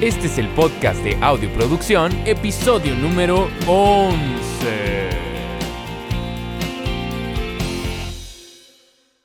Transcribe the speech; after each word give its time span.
Este 0.00 0.28
es 0.28 0.38
el 0.38 0.48
podcast 0.54 1.04
de 1.04 1.14
Audioproducción, 1.16 2.10
episodio 2.26 2.94
número 2.94 3.50
11. 3.66 5.10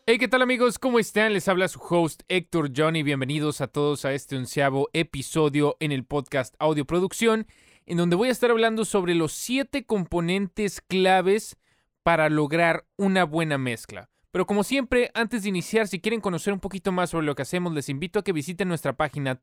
Hey, 0.05 0.17
¿qué 0.19 0.27
tal 0.27 0.41
amigos? 0.41 0.77
¿Cómo 0.77 0.99
están? 0.99 1.31
Les 1.31 1.47
habla 1.47 1.69
su 1.69 1.79
host 1.79 2.23
Héctor 2.27 2.73
Johnny. 2.75 3.03
Bienvenidos 3.03 3.61
a 3.61 3.67
todos 3.67 4.03
a 4.03 4.11
este 4.11 4.35
onceavo 4.35 4.89
episodio 4.91 5.77
en 5.79 5.93
el 5.93 6.03
podcast 6.03 6.55
Audioproducción, 6.59 7.47
en 7.85 7.95
donde 7.95 8.17
voy 8.17 8.27
a 8.27 8.33
estar 8.33 8.51
hablando 8.51 8.83
sobre 8.83 9.15
los 9.15 9.31
siete 9.31 9.85
componentes 9.85 10.81
claves 10.81 11.55
para 12.03 12.27
lograr 12.29 12.85
una 12.97 13.23
buena 13.23 13.57
mezcla. 13.57 14.09
Pero 14.35 14.45
como 14.45 14.65
siempre, 14.65 15.09
antes 15.13 15.43
de 15.43 15.49
iniciar, 15.49 15.87
si 15.87 16.01
quieren 16.01 16.19
conocer 16.19 16.51
un 16.51 16.59
poquito 16.59 16.91
más 16.91 17.11
sobre 17.11 17.25
lo 17.25 17.35
que 17.35 17.43
hacemos, 17.43 17.71
les 17.71 17.87
invito 17.87 18.19
a 18.19 18.23
que 18.25 18.33
visiten 18.33 18.67
nuestra 18.67 18.97
página 18.97 19.35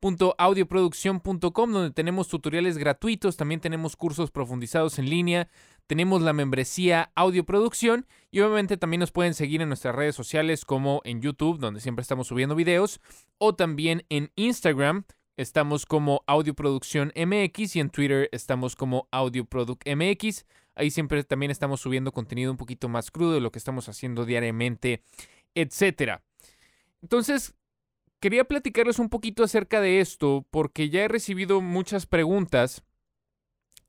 www.audioproducción.com 0.00 1.72
donde 1.72 1.90
tenemos 1.90 2.28
tutoriales 2.28 2.78
gratuitos, 2.78 3.36
también 3.36 3.60
tenemos 3.60 3.96
cursos 3.96 4.30
profundizados 4.30 4.98
en 4.98 5.10
línea, 5.10 5.48
tenemos 5.86 6.22
la 6.22 6.32
membresía 6.32 7.10
Audioproducción 7.14 8.06
y 8.30 8.40
obviamente 8.40 8.76
también 8.76 9.00
nos 9.00 9.10
pueden 9.10 9.34
seguir 9.34 9.62
en 9.62 9.68
nuestras 9.68 9.94
redes 9.94 10.14
sociales 10.14 10.64
como 10.64 11.00
en 11.04 11.20
YouTube, 11.20 11.58
donde 11.58 11.80
siempre 11.80 12.02
estamos 12.02 12.28
subiendo 12.28 12.54
videos, 12.54 13.00
o 13.38 13.54
también 13.54 14.04
en 14.08 14.30
Instagram, 14.36 15.04
estamos 15.36 15.86
como 15.86 16.22
Audioproducción 16.26 17.12
MX 17.16 17.76
y 17.76 17.80
en 17.80 17.90
Twitter 17.90 18.28
estamos 18.32 18.76
como 18.76 19.08
Audioproduct 19.10 19.88
MX. 19.88 20.44
Ahí 20.74 20.90
siempre 20.90 21.24
también 21.24 21.50
estamos 21.50 21.80
subiendo 21.80 22.12
contenido 22.12 22.50
un 22.50 22.56
poquito 22.56 22.88
más 22.88 23.10
crudo 23.10 23.32
de 23.32 23.40
lo 23.40 23.50
que 23.50 23.58
estamos 23.58 23.88
haciendo 23.88 24.24
diariamente, 24.24 25.02
etcétera. 25.54 26.22
Entonces, 27.02 27.54
quería 28.20 28.44
platicarles 28.44 28.98
un 28.98 29.08
poquito 29.08 29.44
acerca 29.44 29.80
de 29.80 30.00
esto 30.00 30.46
porque 30.50 30.90
ya 30.90 31.02
he 31.02 31.08
recibido 31.08 31.60
muchas 31.60 32.06
preguntas 32.06 32.82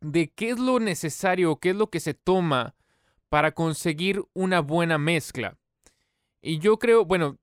de 0.02 0.32
qué 0.32 0.50
es 0.52 0.60
lo 0.60 0.80
necesario, 0.80 1.58
qué 1.58 1.72
es 1.72 1.76
lo 1.76 1.90
que 1.90 2.00
se 2.00 2.14
toma 2.14 2.76
para 3.30 3.52
conseguir 3.52 4.24
una 4.34 4.60
buena 4.62 4.98
mezcla. 4.98 5.58
Y 6.42 6.60
yo 6.60 6.80
creo, 6.80 7.06
bueno, 7.06 7.38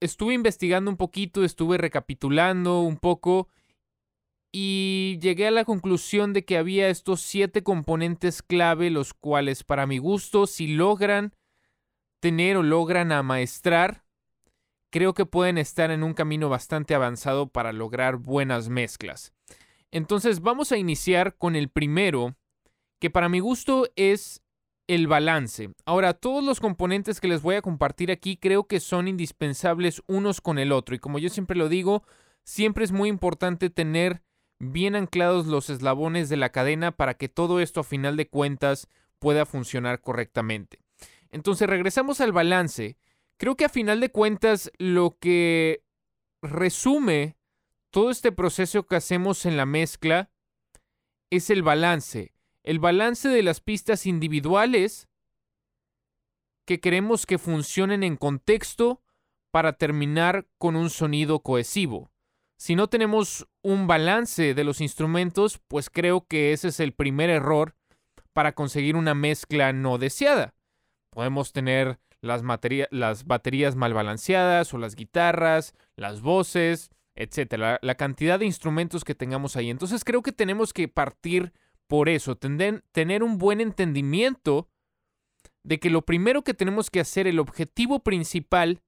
estuve 0.00 0.34
investigando 0.34 0.90
un 0.90 0.96
poquito, 0.96 1.44
estuve 1.44 1.78
recapitulando 1.78 2.80
un 2.80 2.96
poco 2.96 3.48
y 4.52 5.18
llegué 5.20 5.46
a 5.46 5.52
la 5.52 5.64
conclusión 5.64 6.32
de 6.32 6.44
que 6.44 6.56
había 6.56 6.88
estos 6.88 7.20
siete 7.20 7.62
componentes 7.62 8.42
clave, 8.42 8.90
los 8.90 9.14
cuales 9.14 9.62
para 9.62 9.86
mi 9.86 9.98
gusto, 9.98 10.46
si 10.46 10.68
logran 10.68 11.34
tener 12.20 12.56
o 12.56 12.62
logran 12.62 13.12
amaestrar, 13.12 14.04
creo 14.90 15.14
que 15.14 15.26
pueden 15.26 15.58
estar 15.58 15.90
en 15.90 16.02
un 16.02 16.14
camino 16.14 16.48
bastante 16.48 16.94
avanzado 16.94 17.48
para 17.48 17.72
lograr 17.72 18.16
buenas 18.16 18.68
mezclas. 18.68 19.32
Entonces 19.90 20.40
vamos 20.40 20.72
a 20.72 20.76
iniciar 20.76 21.36
con 21.36 21.56
el 21.56 21.68
primero, 21.68 22.36
que 22.98 23.10
para 23.10 23.28
mi 23.28 23.40
gusto 23.40 23.88
es 23.96 24.42
el 24.86 25.06
balance. 25.06 25.70
Ahora, 25.84 26.14
todos 26.14 26.42
los 26.42 26.58
componentes 26.58 27.20
que 27.20 27.28
les 27.28 27.42
voy 27.42 27.54
a 27.54 27.62
compartir 27.62 28.10
aquí 28.10 28.36
creo 28.36 28.64
que 28.64 28.80
son 28.80 29.06
indispensables 29.06 30.02
unos 30.08 30.40
con 30.40 30.58
el 30.58 30.72
otro. 30.72 30.94
Y 30.94 30.98
como 30.98 31.18
yo 31.18 31.28
siempre 31.28 31.56
lo 31.56 31.68
digo, 31.68 32.02
siempre 32.42 32.84
es 32.84 32.90
muy 32.90 33.08
importante 33.08 33.70
tener 33.70 34.22
bien 34.58 34.96
anclados 34.96 35.46
los 35.46 35.70
eslabones 35.70 36.28
de 36.28 36.36
la 36.36 36.50
cadena 36.50 36.90
para 36.90 37.14
que 37.14 37.28
todo 37.28 37.60
esto 37.60 37.80
a 37.80 37.84
final 37.84 38.16
de 38.16 38.28
cuentas 38.28 38.88
pueda 39.20 39.46
funcionar 39.46 40.00
correctamente. 40.00 40.80
Entonces 41.30 41.68
regresamos 41.68 42.20
al 42.20 42.32
balance. 42.32 42.96
Creo 43.40 43.56
que 43.56 43.64
a 43.64 43.70
final 43.70 44.00
de 44.00 44.10
cuentas 44.10 44.70
lo 44.76 45.16
que 45.18 45.82
resume 46.42 47.38
todo 47.88 48.10
este 48.10 48.32
proceso 48.32 48.86
que 48.86 48.96
hacemos 48.96 49.46
en 49.46 49.56
la 49.56 49.64
mezcla 49.64 50.30
es 51.30 51.48
el 51.48 51.62
balance. 51.62 52.34
El 52.64 52.80
balance 52.80 53.30
de 53.30 53.42
las 53.42 53.62
pistas 53.62 54.04
individuales 54.04 55.08
que 56.66 56.80
queremos 56.80 57.24
que 57.24 57.38
funcionen 57.38 58.02
en 58.02 58.18
contexto 58.18 59.02
para 59.50 59.72
terminar 59.72 60.46
con 60.58 60.76
un 60.76 60.90
sonido 60.90 61.40
cohesivo. 61.40 62.10
Si 62.58 62.76
no 62.76 62.88
tenemos 62.88 63.48
un 63.62 63.86
balance 63.86 64.52
de 64.52 64.64
los 64.64 64.82
instrumentos, 64.82 65.62
pues 65.66 65.88
creo 65.88 66.26
que 66.26 66.52
ese 66.52 66.68
es 66.68 66.78
el 66.78 66.92
primer 66.92 67.30
error 67.30 67.74
para 68.34 68.52
conseguir 68.54 68.96
una 68.96 69.14
mezcla 69.14 69.72
no 69.72 69.96
deseada. 69.96 70.54
Podemos 71.08 71.52
tener 71.52 71.98
las, 72.20 72.42
las 72.90 73.24
baterías 73.24 73.76
mal 73.76 73.94
balanceadas 73.94 74.72
o 74.74 74.78
las 74.78 74.94
guitarras, 74.94 75.74
las 75.96 76.20
voces, 76.20 76.90
etcétera, 77.14 77.78
la, 77.82 77.94
cantidad 77.96 78.38
de 78.38 78.46
instrumentos 78.46 79.04
que 79.04 79.14
tengamos 79.14 79.56
ahí. 79.56 79.70
Entonces 79.70 80.04
creo 80.04 80.22
que 80.22 80.32
tenemos 80.32 80.72
que 80.72 80.88
partir 80.88 81.52
por 81.86 82.08
eso, 82.08 82.36
tener 82.36 83.22
un 83.22 83.38
buen 83.38 83.60
entendimiento 83.60 84.68
de 85.64 85.80
que 85.80 85.90
lo 85.90 86.02
primero 86.02 86.42
que 86.42 86.54
tenemos 86.54 86.88
que 86.88 87.00
hacer, 87.00 87.26
el 87.26 87.40
objetivo 87.40 88.00
principal 88.00 88.80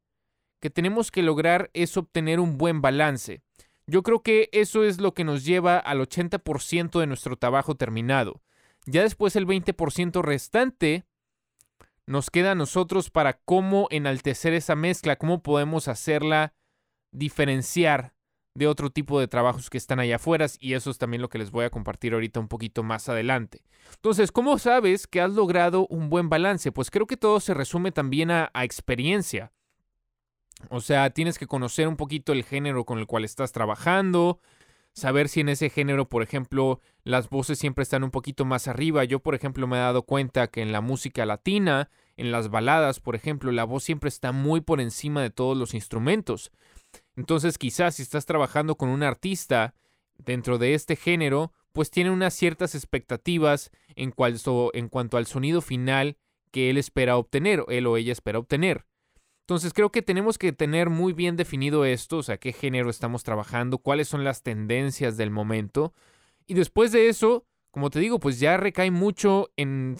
que 0.60 0.70
tenemos 0.70 1.10
que 1.10 1.22
lograr 1.22 1.70
es 1.74 1.96
obtener 1.96 2.38
un 2.38 2.56
buen 2.56 2.80
balance. 2.80 3.42
Yo 3.86 4.04
creo 4.04 4.22
que 4.22 4.48
eso 4.52 4.84
es 4.84 5.00
lo 5.00 5.12
que 5.12 5.24
nos 5.24 5.44
lleva 5.44 5.78
al 5.78 6.00
80% 6.00 7.00
de 7.00 7.06
nuestro 7.08 7.36
trabajo 7.36 7.74
terminado. 7.74 8.40
Ya 8.86 9.02
después 9.02 9.34
el 9.36 9.46
20% 9.46 10.22
restante 10.22 11.04
nos 12.06 12.30
queda 12.30 12.52
a 12.52 12.56
nosotros 12.56 13.10
para 13.10 13.34
cómo 13.44 13.86
enaltecer 13.90 14.54
esa 14.54 14.74
mezcla, 14.74 15.16
cómo 15.16 15.42
podemos 15.42 15.88
hacerla 15.88 16.54
diferenciar 17.12 18.14
de 18.54 18.66
otro 18.66 18.90
tipo 18.90 19.18
de 19.18 19.28
trabajos 19.28 19.70
que 19.70 19.78
están 19.78 19.98
allá 19.98 20.16
afuera 20.16 20.46
y 20.58 20.74
eso 20.74 20.90
es 20.90 20.98
también 20.98 21.22
lo 21.22 21.28
que 21.28 21.38
les 21.38 21.50
voy 21.50 21.64
a 21.64 21.70
compartir 21.70 22.12
ahorita 22.12 22.40
un 22.40 22.48
poquito 22.48 22.82
más 22.82 23.08
adelante. 23.08 23.64
Entonces, 23.94 24.30
¿cómo 24.30 24.58
sabes 24.58 25.06
que 25.06 25.20
has 25.20 25.32
logrado 25.32 25.86
un 25.88 26.10
buen 26.10 26.28
balance? 26.28 26.72
Pues 26.72 26.90
creo 26.90 27.06
que 27.06 27.16
todo 27.16 27.40
se 27.40 27.54
resume 27.54 27.92
también 27.92 28.30
a, 28.30 28.50
a 28.52 28.64
experiencia. 28.64 29.52
O 30.68 30.80
sea, 30.80 31.10
tienes 31.10 31.38
que 31.38 31.46
conocer 31.46 31.88
un 31.88 31.96
poquito 31.96 32.32
el 32.32 32.44
género 32.44 32.84
con 32.84 32.98
el 32.98 33.06
cual 33.06 33.24
estás 33.24 33.52
trabajando, 33.52 34.38
saber 34.92 35.28
si 35.28 35.40
en 35.40 35.48
ese 35.48 35.70
género, 35.70 36.08
por 36.08 36.22
ejemplo, 36.22 36.80
las 37.04 37.28
voces 37.28 37.58
siempre 37.58 37.82
están 37.82 38.04
un 38.04 38.10
poquito 38.10 38.44
más 38.44 38.68
arriba. 38.68 39.04
Yo, 39.04 39.20
por 39.20 39.34
ejemplo, 39.34 39.66
me 39.66 39.76
he 39.76 39.80
dado 39.80 40.02
cuenta 40.02 40.48
que 40.48 40.62
en 40.62 40.72
la 40.72 40.80
música 40.80 41.26
latina, 41.26 41.90
en 42.16 42.30
las 42.30 42.50
baladas, 42.50 43.00
por 43.00 43.14
ejemplo, 43.14 43.52
la 43.52 43.64
voz 43.64 43.84
siempre 43.84 44.08
está 44.08 44.32
muy 44.32 44.60
por 44.60 44.80
encima 44.80 45.22
de 45.22 45.30
todos 45.30 45.56
los 45.56 45.74
instrumentos. 45.74 46.52
Entonces, 47.16 47.58
quizás 47.58 47.96
si 47.96 48.02
estás 48.02 48.26
trabajando 48.26 48.76
con 48.76 48.88
un 48.88 49.02
artista 49.02 49.74
dentro 50.18 50.58
de 50.58 50.74
este 50.74 50.96
género, 50.96 51.52
pues 51.72 51.90
tiene 51.90 52.10
unas 52.10 52.34
ciertas 52.34 52.74
expectativas 52.74 53.70
en, 53.96 54.10
cuanto, 54.10 54.70
en 54.74 54.88
cuanto 54.88 55.16
al 55.16 55.26
sonido 55.26 55.60
final 55.60 56.16
que 56.50 56.68
él 56.68 56.76
espera 56.76 57.16
obtener, 57.16 57.64
él 57.68 57.86
o 57.86 57.96
ella 57.96 58.12
espera 58.12 58.38
obtener. 58.38 58.84
Entonces 59.52 59.74
creo 59.74 59.92
que 59.92 60.00
tenemos 60.00 60.38
que 60.38 60.54
tener 60.54 60.88
muy 60.88 61.12
bien 61.12 61.36
definido 61.36 61.84
esto, 61.84 62.16
o 62.16 62.22
sea, 62.22 62.38
qué 62.38 62.54
género 62.54 62.88
estamos 62.88 63.22
trabajando, 63.22 63.76
cuáles 63.76 64.08
son 64.08 64.24
las 64.24 64.42
tendencias 64.42 65.18
del 65.18 65.30
momento. 65.30 65.92
Y 66.46 66.54
después 66.54 66.90
de 66.90 67.10
eso, 67.10 67.44
como 67.70 67.90
te 67.90 68.00
digo, 68.00 68.18
pues 68.18 68.40
ya 68.40 68.56
recae 68.56 68.90
mucho 68.90 69.50
en, 69.58 69.98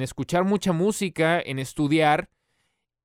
escuchar 0.00 0.44
mucha 0.44 0.72
música, 0.72 1.38
en 1.38 1.58
estudiar 1.58 2.30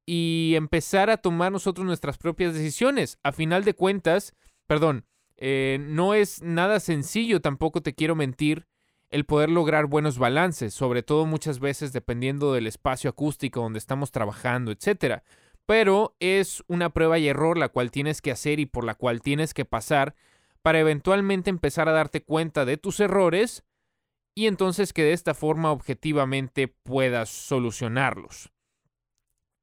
y 0.05 0.53
empezar 0.55 1.09
a 1.09 1.17
tomar 1.17 1.51
nosotros 1.51 1.85
nuestras 1.85 2.17
propias 2.17 2.53
decisiones. 2.53 3.19
A 3.21 3.33
final 3.33 3.65
de 3.65 3.73
cuentas, 3.73 4.33
perdón, 4.67 5.05
eh, 5.35 5.79
no 5.81 6.13
es 6.13 6.41
nada 6.41 6.79
sencillo, 6.79 7.41
tampoco 7.41 7.81
te 7.81 7.93
quiero 7.93 8.15
mentir, 8.15 8.67
el 9.09 9.25
poder 9.25 9.49
lograr 9.49 9.87
buenos 9.87 10.17
balances, 10.17 10.73
sobre 10.73 11.03
todo 11.03 11.25
muchas 11.25 11.59
veces 11.59 11.91
dependiendo 11.91 12.53
del 12.53 12.67
espacio 12.67 13.09
acústico 13.09 13.59
donde 13.59 13.79
estamos 13.79 14.11
trabajando, 14.11 14.71
etcétera 14.71 15.25
pero 15.69 16.15
es 16.19 16.63
una 16.65 16.89
prueba 16.89 17.19
y 17.19 17.27
error 17.27 17.55
la 17.55 17.69
cual 17.69 17.91
tienes 17.91 18.23
que 18.23 18.31
hacer 18.31 18.59
y 18.59 18.65
por 18.65 18.83
la 18.83 18.95
cual 18.95 19.21
tienes 19.21 19.53
que 19.53 19.65
pasar 19.65 20.15
para 20.63 20.79
eventualmente 20.79 21.51
empezar 21.51 21.87
a 21.87 21.91
darte 21.91 22.23
cuenta 22.23 22.65
de 22.65 22.77
tus 22.77 22.99
errores 22.99 23.63
y 24.33 24.47
entonces 24.47 24.93
que 24.93 25.03
de 25.03 25.13
esta 25.13 25.35
forma 25.35 25.71
objetivamente 25.71 26.69
puedas 26.69 27.29
solucionarlos. 27.29 28.51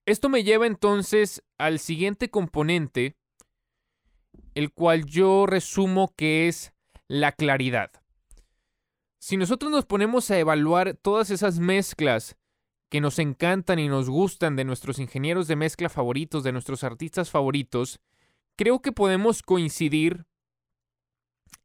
Esto 0.04 0.28
me 0.28 0.44
lleva 0.44 0.68
entonces 0.68 1.42
al 1.58 1.80
siguiente 1.80 2.30
componente, 2.30 3.16
el 4.54 4.72
cual 4.72 5.06
yo 5.06 5.44
resumo 5.46 6.14
que 6.14 6.46
es 6.46 6.72
la 7.08 7.32
claridad. 7.32 7.90
Si 9.18 9.36
nosotros 9.36 9.72
nos 9.72 9.86
ponemos 9.86 10.30
a 10.30 10.38
evaluar 10.38 10.94
todas 10.94 11.30
esas 11.30 11.58
mezclas 11.58 12.36
que 12.88 13.00
nos 13.00 13.18
encantan 13.18 13.78
y 13.78 13.88
nos 13.88 14.08
gustan 14.08 14.56
de 14.56 14.64
nuestros 14.64 14.98
ingenieros 14.98 15.48
de 15.48 15.56
mezcla 15.56 15.88
favoritos, 15.88 16.44
de 16.44 16.52
nuestros 16.52 16.84
artistas 16.84 17.30
favoritos, 17.30 18.00
creo 18.56 18.80
que 18.80 18.92
podemos 18.92 19.42
coincidir 19.42 20.26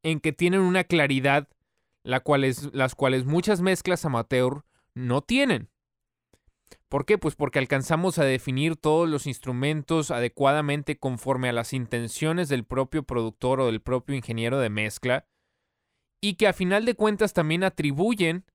en 0.03 0.19
que 0.19 0.33
tienen 0.33 0.61
una 0.61 0.83
claridad 0.83 1.47
la 2.03 2.19
cual 2.19 2.51
las 2.73 2.95
cuales 2.95 3.25
muchas 3.25 3.61
mezclas 3.61 4.05
amateur 4.05 4.63
no 4.95 5.21
tienen. 5.21 5.69
¿Por 6.89 7.05
qué? 7.05 7.17
Pues 7.17 7.35
porque 7.35 7.59
alcanzamos 7.59 8.17
a 8.17 8.25
definir 8.25 8.75
todos 8.75 9.07
los 9.07 9.25
instrumentos 9.25 10.11
adecuadamente 10.11 10.97
conforme 10.97 11.47
a 11.47 11.53
las 11.53 11.71
intenciones 11.73 12.49
del 12.49 12.65
propio 12.65 13.03
productor 13.03 13.61
o 13.61 13.67
del 13.67 13.81
propio 13.81 14.15
ingeniero 14.15 14.59
de 14.59 14.69
mezcla 14.69 15.25
y 16.21 16.35
que 16.35 16.47
a 16.47 16.53
final 16.53 16.85
de 16.85 16.95
cuentas 16.95 17.33
también 17.33 17.63
atribuyen 17.63 18.45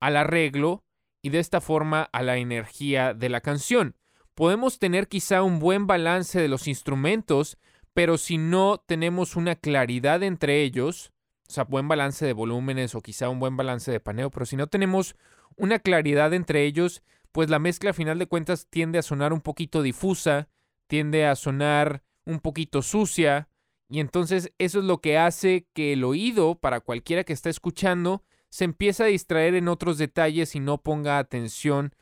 al 0.00 0.16
arreglo 0.16 0.84
y 1.22 1.30
de 1.30 1.38
esta 1.38 1.60
forma 1.60 2.08
a 2.12 2.22
la 2.22 2.36
energía 2.36 3.14
de 3.14 3.28
la 3.28 3.40
canción. 3.40 3.96
Podemos 4.34 4.78
tener 4.78 5.08
quizá 5.08 5.42
un 5.42 5.58
buen 5.58 5.86
balance 5.86 6.40
de 6.40 6.48
los 6.48 6.66
instrumentos, 6.66 7.58
pero 7.94 8.18
si 8.18 8.38
no 8.38 8.78
tenemos 8.78 9.36
una 9.36 9.56
claridad 9.56 10.22
entre 10.22 10.62
ellos, 10.62 11.12
o 11.48 11.52
sea, 11.52 11.64
buen 11.64 11.88
balance 11.88 12.24
de 12.24 12.32
volúmenes 12.32 12.94
o 12.94 13.00
quizá 13.00 13.28
un 13.28 13.40
buen 13.40 13.56
balance 13.56 13.90
de 13.90 14.00
paneo, 14.00 14.30
pero 14.30 14.46
si 14.46 14.56
no 14.56 14.68
tenemos 14.68 15.16
una 15.56 15.78
claridad 15.78 16.32
entre 16.32 16.64
ellos, 16.64 17.02
pues 17.32 17.50
la 17.50 17.58
mezcla 17.58 17.90
a 17.90 17.94
final 17.94 18.18
de 18.18 18.26
cuentas 18.26 18.66
tiende 18.70 18.98
a 18.98 19.02
sonar 19.02 19.32
un 19.32 19.40
poquito 19.40 19.82
difusa, 19.82 20.48
tiende 20.86 21.26
a 21.26 21.36
sonar 21.36 22.02
un 22.24 22.40
poquito 22.40 22.82
sucia, 22.82 23.48
y 23.88 23.98
entonces 23.98 24.52
eso 24.58 24.78
es 24.78 24.84
lo 24.84 25.00
que 25.00 25.18
hace 25.18 25.66
que 25.72 25.92
el 25.92 26.04
oído, 26.04 26.54
para 26.54 26.80
cualquiera 26.80 27.24
que 27.24 27.32
está 27.32 27.50
escuchando, 27.50 28.22
se 28.50 28.64
empiece 28.64 29.04
a 29.04 29.06
distraer 29.06 29.54
en 29.54 29.68
otros 29.68 29.96
detalles 29.96 30.54
y 30.54 30.60
no 30.60 30.78
ponga 30.78 31.18
atención 31.18 31.94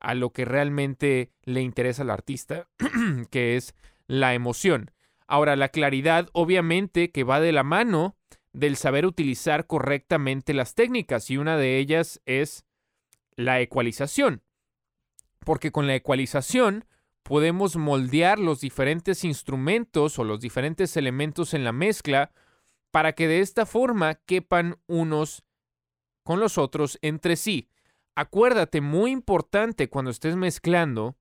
a 0.00 0.14
lo 0.14 0.30
que 0.30 0.44
realmente 0.44 1.32
le 1.44 1.62
interesa 1.62 2.02
al 2.02 2.10
artista, 2.10 2.68
que 3.30 3.56
es 3.56 3.74
la 4.06 4.34
emoción. 4.34 4.90
Ahora, 5.26 5.56
la 5.56 5.70
claridad 5.70 6.28
obviamente 6.32 7.10
que 7.10 7.24
va 7.24 7.40
de 7.40 7.52
la 7.52 7.62
mano 7.62 8.16
del 8.52 8.76
saber 8.76 9.06
utilizar 9.06 9.66
correctamente 9.66 10.54
las 10.54 10.74
técnicas 10.74 11.30
y 11.30 11.38
una 11.38 11.56
de 11.56 11.78
ellas 11.78 12.20
es 12.26 12.66
la 13.34 13.60
ecualización. 13.60 14.42
Porque 15.40 15.72
con 15.72 15.86
la 15.86 15.94
ecualización 15.94 16.84
podemos 17.22 17.76
moldear 17.76 18.38
los 18.38 18.60
diferentes 18.60 19.24
instrumentos 19.24 20.18
o 20.18 20.24
los 20.24 20.40
diferentes 20.40 20.96
elementos 20.96 21.54
en 21.54 21.64
la 21.64 21.72
mezcla 21.72 22.30
para 22.90 23.14
que 23.14 23.26
de 23.26 23.40
esta 23.40 23.66
forma 23.66 24.14
quepan 24.14 24.78
unos 24.86 25.42
con 26.24 26.40
los 26.40 26.58
otros 26.58 26.98
entre 27.02 27.36
sí. 27.36 27.68
Acuérdate, 28.16 28.80
muy 28.80 29.12
importante 29.12 29.88
cuando 29.88 30.10
estés 30.10 30.36
mezclando, 30.36 31.16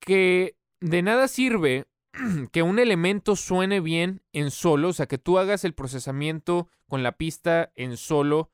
que 0.00 0.56
de 0.80 1.02
nada 1.02 1.28
sirve 1.28 1.86
que 2.52 2.62
un 2.62 2.78
elemento 2.78 3.36
suene 3.36 3.80
bien 3.80 4.22
en 4.32 4.50
solo, 4.50 4.88
o 4.88 4.92
sea, 4.92 5.06
que 5.06 5.18
tú 5.18 5.38
hagas 5.38 5.64
el 5.64 5.74
procesamiento 5.74 6.68
con 6.88 7.02
la 7.02 7.12
pista 7.12 7.72
en 7.74 7.96
solo 7.96 8.50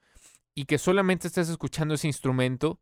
y 0.55 0.67
que 0.67 0.79
solamente 0.79 1.29
estés 1.29 1.49
escuchando 1.49 1.95
ese 1.95 2.07
instrumento, 2.07 2.81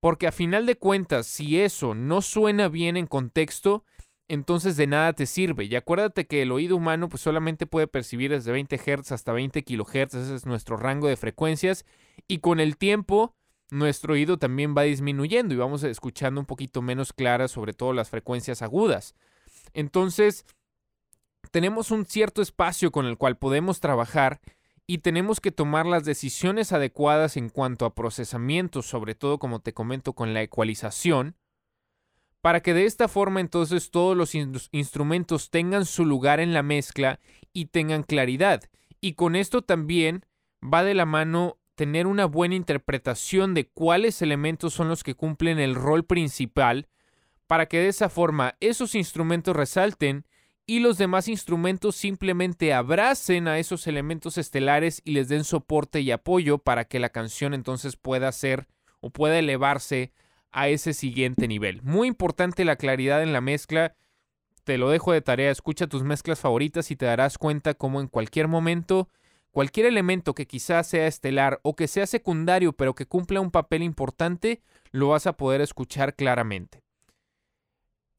porque 0.00 0.26
a 0.26 0.32
final 0.32 0.66
de 0.66 0.76
cuentas, 0.76 1.26
si 1.26 1.60
eso 1.60 1.94
no 1.94 2.22
suena 2.22 2.68
bien 2.68 2.96
en 2.96 3.06
contexto, 3.06 3.84
entonces 4.28 4.76
de 4.76 4.86
nada 4.86 5.12
te 5.12 5.26
sirve. 5.26 5.64
Y 5.64 5.76
acuérdate 5.76 6.26
que 6.26 6.42
el 6.42 6.52
oído 6.52 6.76
humano 6.76 7.08
pues 7.08 7.22
solamente 7.22 7.66
puede 7.66 7.86
percibir 7.86 8.30
desde 8.30 8.52
20 8.52 8.76
Hz 8.78 9.12
hasta 9.12 9.32
20 9.32 9.62
kHz, 9.62 10.14
ese 10.14 10.34
es 10.34 10.46
nuestro 10.46 10.76
rango 10.76 11.08
de 11.08 11.16
frecuencias, 11.16 11.84
y 12.28 12.38
con 12.38 12.60
el 12.60 12.76
tiempo 12.76 13.34
nuestro 13.70 14.14
oído 14.14 14.38
también 14.38 14.74
va 14.76 14.82
disminuyendo 14.82 15.54
y 15.54 15.56
vamos 15.56 15.82
escuchando 15.82 16.40
un 16.40 16.46
poquito 16.46 16.82
menos 16.82 17.12
claras, 17.12 17.50
sobre 17.50 17.72
todo 17.72 17.92
las 17.92 18.10
frecuencias 18.10 18.62
agudas. 18.62 19.14
Entonces, 19.72 20.44
tenemos 21.50 21.90
un 21.90 22.06
cierto 22.06 22.42
espacio 22.42 22.90
con 22.90 23.06
el 23.06 23.18
cual 23.18 23.36
podemos 23.36 23.80
trabajar 23.80 24.40
y 24.86 24.98
tenemos 24.98 25.40
que 25.40 25.50
tomar 25.50 25.86
las 25.86 26.04
decisiones 26.04 26.72
adecuadas 26.72 27.36
en 27.36 27.48
cuanto 27.48 27.86
a 27.86 27.94
procesamiento, 27.94 28.82
sobre 28.82 29.14
todo 29.14 29.38
como 29.38 29.60
te 29.60 29.72
comento 29.72 30.12
con 30.12 30.32
la 30.32 30.42
ecualización, 30.42 31.34
para 32.46 32.60
que 32.60 32.74
de 32.74 32.84
esta 32.84 33.08
forma 33.08 33.40
entonces 33.40 33.90
todos 33.90 34.16
los 34.16 34.36
instrumentos 34.70 35.50
tengan 35.50 35.84
su 35.84 36.04
lugar 36.04 36.38
en 36.38 36.54
la 36.54 36.62
mezcla 36.62 37.18
y 37.52 37.64
tengan 37.64 38.04
claridad. 38.04 38.62
Y 39.00 39.14
con 39.14 39.34
esto 39.34 39.62
también 39.62 40.24
va 40.62 40.84
de 40.84 40.94
la 40.94 41.06
mano 41.06 41.58
tener 41.74 42.06
una 42.06 42.24
buena 42.24 42.54
interpretación 42.54 43.52
de 43.52 43.66
cuáles 43.66 44.22
elementos 44.22 44.74
son 44.74 44.88
los 44.88 45.02
que 45.02 45.16
cumplen 45.16 45.58
el 45.58 45.74
rol 45.74 46.04
principal, 46.04 46.86
para 47.48 47.66
que 47.66 47.80
de 47.80 47.88
esa 47.88 48.08
forma 48.08 48.54
esos 48.60 48.94
instrumentos 48.94 49.56
resalten 49.56 50.24
y 50.66 50.78
los 50.78 50.98
demás 50.98 51.26
instrumentos 51.26 51.96
simplemente 51.96 52.72
abracen 52.72 53.48
a 53.48 53.58
esos 53.58 53.88
elementos 53.88 54.38
estelares 54.38 55.02
y 55.04 55.14
les 55.14 55.26
den 55.26 55.42
soporte 55.42 56.00
y 56.00 56.12
apoyo 56.12 56.58
para 56.58 56.84
que 56.84 57.00
la 57.00 57.08
canción 57.08 57.54
entonces 57.54 57.96
pueda 57.96 58.30
ser 58.30 58.68
o 59.00 59.10
pueda 59.10 59.36
elevarse 59.36 60.12
a 60.56 60.68
ese 60.68 60.92
siguiente 60.92 61.46
nivel. 61.46 61.82
Muy 61.82 62.08
importante 62.08 62.64
la 62.64 62.74
claridad 62.74 63.22
en 63.22 63.32
la 63.32 63.40
mezcla. 63.40 63.94
Te 64.64 64.78
lo 64.78 64.90
dejo 64.90 65.12
de 65.12 65.20
tarea, 65.20 65.52
escucha 65.52 65.86
tus 65.86 66.02
mezclas 66.02 66.40
favoritas 66.40 66.90
y 66.90 66.96
te 66.96 67.06
darás 67.06 67.38
cuenta 67.38 67.74
cómo 67.74 68.00
en 68.00 68.08
cualquier 68.08 68.48
momento 68.48 69.08
cualquier 69.52 69.86
elemento 69.86 70.34
que 70.34 70.46
quizás 70.46 70.86
sea 70.88 71.06
estelar 71.06 71.60
o 71.62 71.76
que 71.76 71.88
sea 71.88 72.06
secundario 72.06 72.74
pero 72.74 72.94
que 72.94 73.06
cumpla 73.06 73.40
un 73.40 73.50
papel 73.50 73.82
importante, 73.84 74.60
lo 74.90 75.08
vas 75.08 75.26
a 75.26 75.36
poder 75.36 75.60
escuchar 75.60 76.14
claramente 76.14 76.82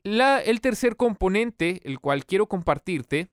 el 0.08 0.62
tercer 0.62 0.96
componente, 0.96 1.82
el 1.84 2.00
cual 2.00 2.26
quiero 2.26 2.48
compartirte, 2.48 3.30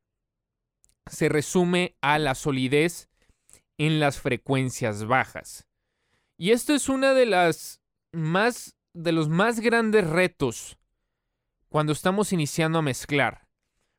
se 1.07 1.29
resume 1.29 1.97
a 2.01 2.19
la 2.19 2.35
solidez 2.35 3.09
en 3.79 4.01
las 4.01 4.21
frecuencias 4.21 5.05
bajas. 5.05 5.67
Y 6.37 6.51
esto 6.51 6.75
es 6.75 6.89
una 6.89 7.15
de 7.15 7.27
las 7.27 7.81
más 8.13 8.74
de 8.95 9.13
los 9.13 9.29
más 9.29 9.61
grandes 9.61 10.09
retos 10.09 10.79
cuando 11.69 11.93
estamos 11.93 12.33
iniciando 12.33 12.79
a 12.79 12.83
mezclar, 12.83 13.49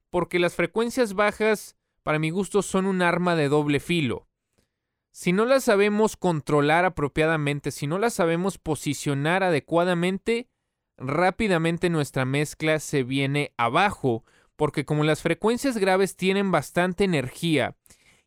porque 0.10 0.40
las 0.40 0.56
frecuencias 0.56 1.14
bajas 1.14 1.76
para 2.02 2.20
mi 2.20 2.30
gusto 2.30 2.62
son 2.62 2.86
un 2.86 3.02
arma 3.02 3.36
de 3.36 3.50
doble 3.50 3.82
filo. 3.82 4.28
Si 5.12 5.34
no 5.34 5.46
las 5.46 5.66
sabemos 5.66 6.16
controlar 6.16 6.86
apropiadamente, 6.86 7.72
si 7.72 7.88
no 7.88 8.00
las 8.00 8.14
sabemos 8.14 8.58
posicionar 8.58 9.44
adecuadamente, 9.44 10.48
rápidamente 10.98 11.90
nuestra 11.90 12.24
mezcla 12.24 12.80
se 12.80 13.04
viene 13.04 13.54
abajo, 13.58 14.24
porque 14.56 14.86
como 14.86 15.04
las 15.04 15.22
frecuencias 15.22 15.78
graves 15.78 16.16
tienen 16.16 16.52
bastante 16.52 17.04
energía 17.04 17.76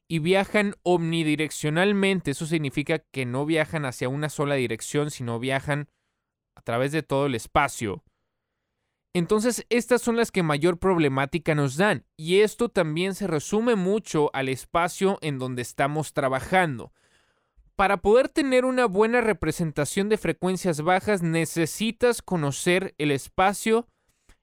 y 0.07 0.19
viajan 0.19 0.75
omnidireccionalmente, 0.83 2.33
eso 2.33 2.47
significa 2.47 2.99
que 2.99 3.25
no 3.25 3.47
viajan 3.47 3.87
hacia 3.87 4.11
una 4.11 4.29
sola 4.29 4.57
dirección, 4.57 5.11
sino 5.11 5.39
viajan 5.39 5.89
a 6.59 6.63
través 6.63 6.91
de 6.91 7.05
todo 7.05 7.27
el 7.27 7.37
espacio. 7.37 8.03
Entonces, 9.15 9.65
estas 9.71 10.03
son 10.03 10.17
las 10.17 10.33
que 10.33 10.43
mayor 10.43 10.79
problemática 10.79 11.55
nos 11.55 11.77
dan, 11.77 12.05
y 12.17 12.41
esto 12.41 12.69
también 12.69 13.15
se 13.15 13.29
resume 13.29 13.77
mucho 13.77 14.31
al 14.35 14.49
espacio 14.49 15.19
en 15.23 15.39
donde 15.39 15.63
estamos 15.63 16.13
trabajando. 16.13 16.93
Para 17.77 17.99
poder 17.99 18.29
tener 18.29 18.65
una 18.65 18.87
buena 18.87 19.21
representación 19.21 20.09
de 20.09 20.19
frecuencias 20.19 20.81
bajas 20.81 21.23
necesitas 21.23 22.23
conocer 22.23 22.95
el 22.99 23.13
espacio 23.13 23.87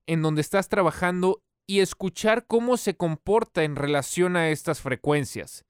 en 0.07 0.21
donde 0.21 0.39
estás 0.39 0.69
trabajando 0.69 1.43
y 1.67 1.81
escuchar 1.81 2.45
cómo 2.47 2.77
se 2.77 2.95
comporta 2.95 3.63
en 3.63 3.75
relación 3.75 4.37
a 4.37 4.49
estas 4.51 4.79
frecuencias. 4.79 5.64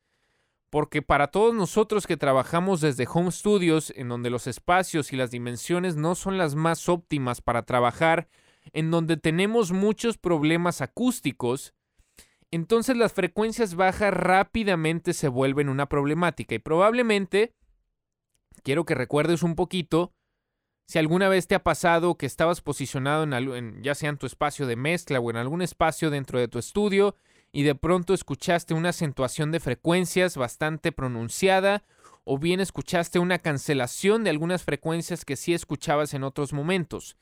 Porque 0.75 1.01
para 1.01 1.27
todos 1.27 1.55
nosotros 1.55 2.05
que 2.05 2.17
trabajamos 2.17 2.82
desde 2.82 3.08
home 3.10 3.32
studios, 3.32 3.94
en 3.96 4.10
donde 4.10 4.29
los 4.29 4.46
espacios 4.46 5.13
y 5.13 5.15
las 5.15 5.32
dimensiones 5.32 5.96
no 5.96 6.15
son 6.15 6.38
las 6.38 6.55
más 6.55 6.89
óptimas 6.89 7.39
para 7.39 7.63
trabajar, 7.63 8.27
en 8.74 8.91
donde 8.91 9.15
tenemos 9.15 9.72
muchos 9.72 10.17
problemas 10.17 10.82
acústicos, 10.82 11.74
entonces 12.51 12.98
las 12.98 13.13
frecuencias 13.13 13.75
bajas 13.75 14.13
rápidamente 14.13 15.13
se 15.13 15.29
vuelven 15.29 15.70
una 15.70 15.86
problemática. 15.86 16.55
Y 16.55 16.60
probablemente 16.60 17.53
quiero 18.62 18.84
que 18.84 18.96
recuerdes 18.96 19.44
un 19.44 19.55
poquito 19.55 20.12
si 20.88 21.00
alguna 21.00 21.29
vez 21.29 21.48
te 21.48 21.55
ha 21.55 21.63
pasado 21.63 22.17
que 22.17 22.25
estabas 22.25 22.60
posicionado 22.60 23.24
en, 23.24 23.82
ya 23.82 23.96
sea 23.96 24.10
en 24.10 24.17
tu 24.17 24.25
espacio 24.25 24.67
de 24.67 24.75
mezcla 24.75 25.22
o 25.22 25.29
en 25.29 25.38
algún 25.38 25.62
espacio 25.62 26.10
dentro 26.10 26.38
de 26.38 26.50
tu 26.50 26.60
estudio 26.60 27.15
y 27.56 27.64
de 27.64 27.74
pronto 27.74 28.14
escuchaste 28.14 28.74
una 28.74 28.90
acentuación 28.90 29.54
de 29.54 29.62
frecuencias 29.62 30.36
bastante 30.36 30.92
pronunciada 30.92 31.86
o 32.26 32.38
bien 32.38 32.60
escuchaste 32.60 33.18
una 33.18 33.40
cancelación 33.40 34.26
de 34.26 34.30
algunas 34.30 34.64
frecuencias 34.64 35.24
que 35.24 35.38
sí 35.38 35.54
escuchabas 35.54 36.14
en 36.14 36.26
otros 36.26 36.52
momentos. 36.52 37.16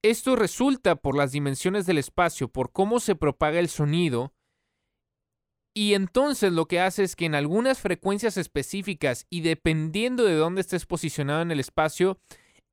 Esto 0.00 0.36
resulta 0.36 0.94
por 0.94 1.16
las 1.16 1.32
dimensiones 1.32 1.86
del 1.86 1.98
espacio, 1.98 2.46
por 2.46 2.70
cómo 2.70 3.00
se 3.00 3.16
propaga 3.16 3.58
el 3.58 3.68
sonido, 3.68 4.32
y 5.74 5.94
entonces 5.94 6.52
lo 6.52 6.66
que 6.66 6.78
hace 6.78 7.02
es 7.02 7.16
que 7.16 7.24
en 7.24 7.34
algunas 7.34 7.80
frecuencias 7.80 8.36
específicas 8.36 9.26
y 9.28 9.40
dependiendo 9.40 10.22
de 10.22 10.36
dónde 10.36 10.60
estés 10.60 10.86
posicionado 10.86 11.42
en 11.42 11.50
el 11.50 11.58
espacio, 11.58 12.20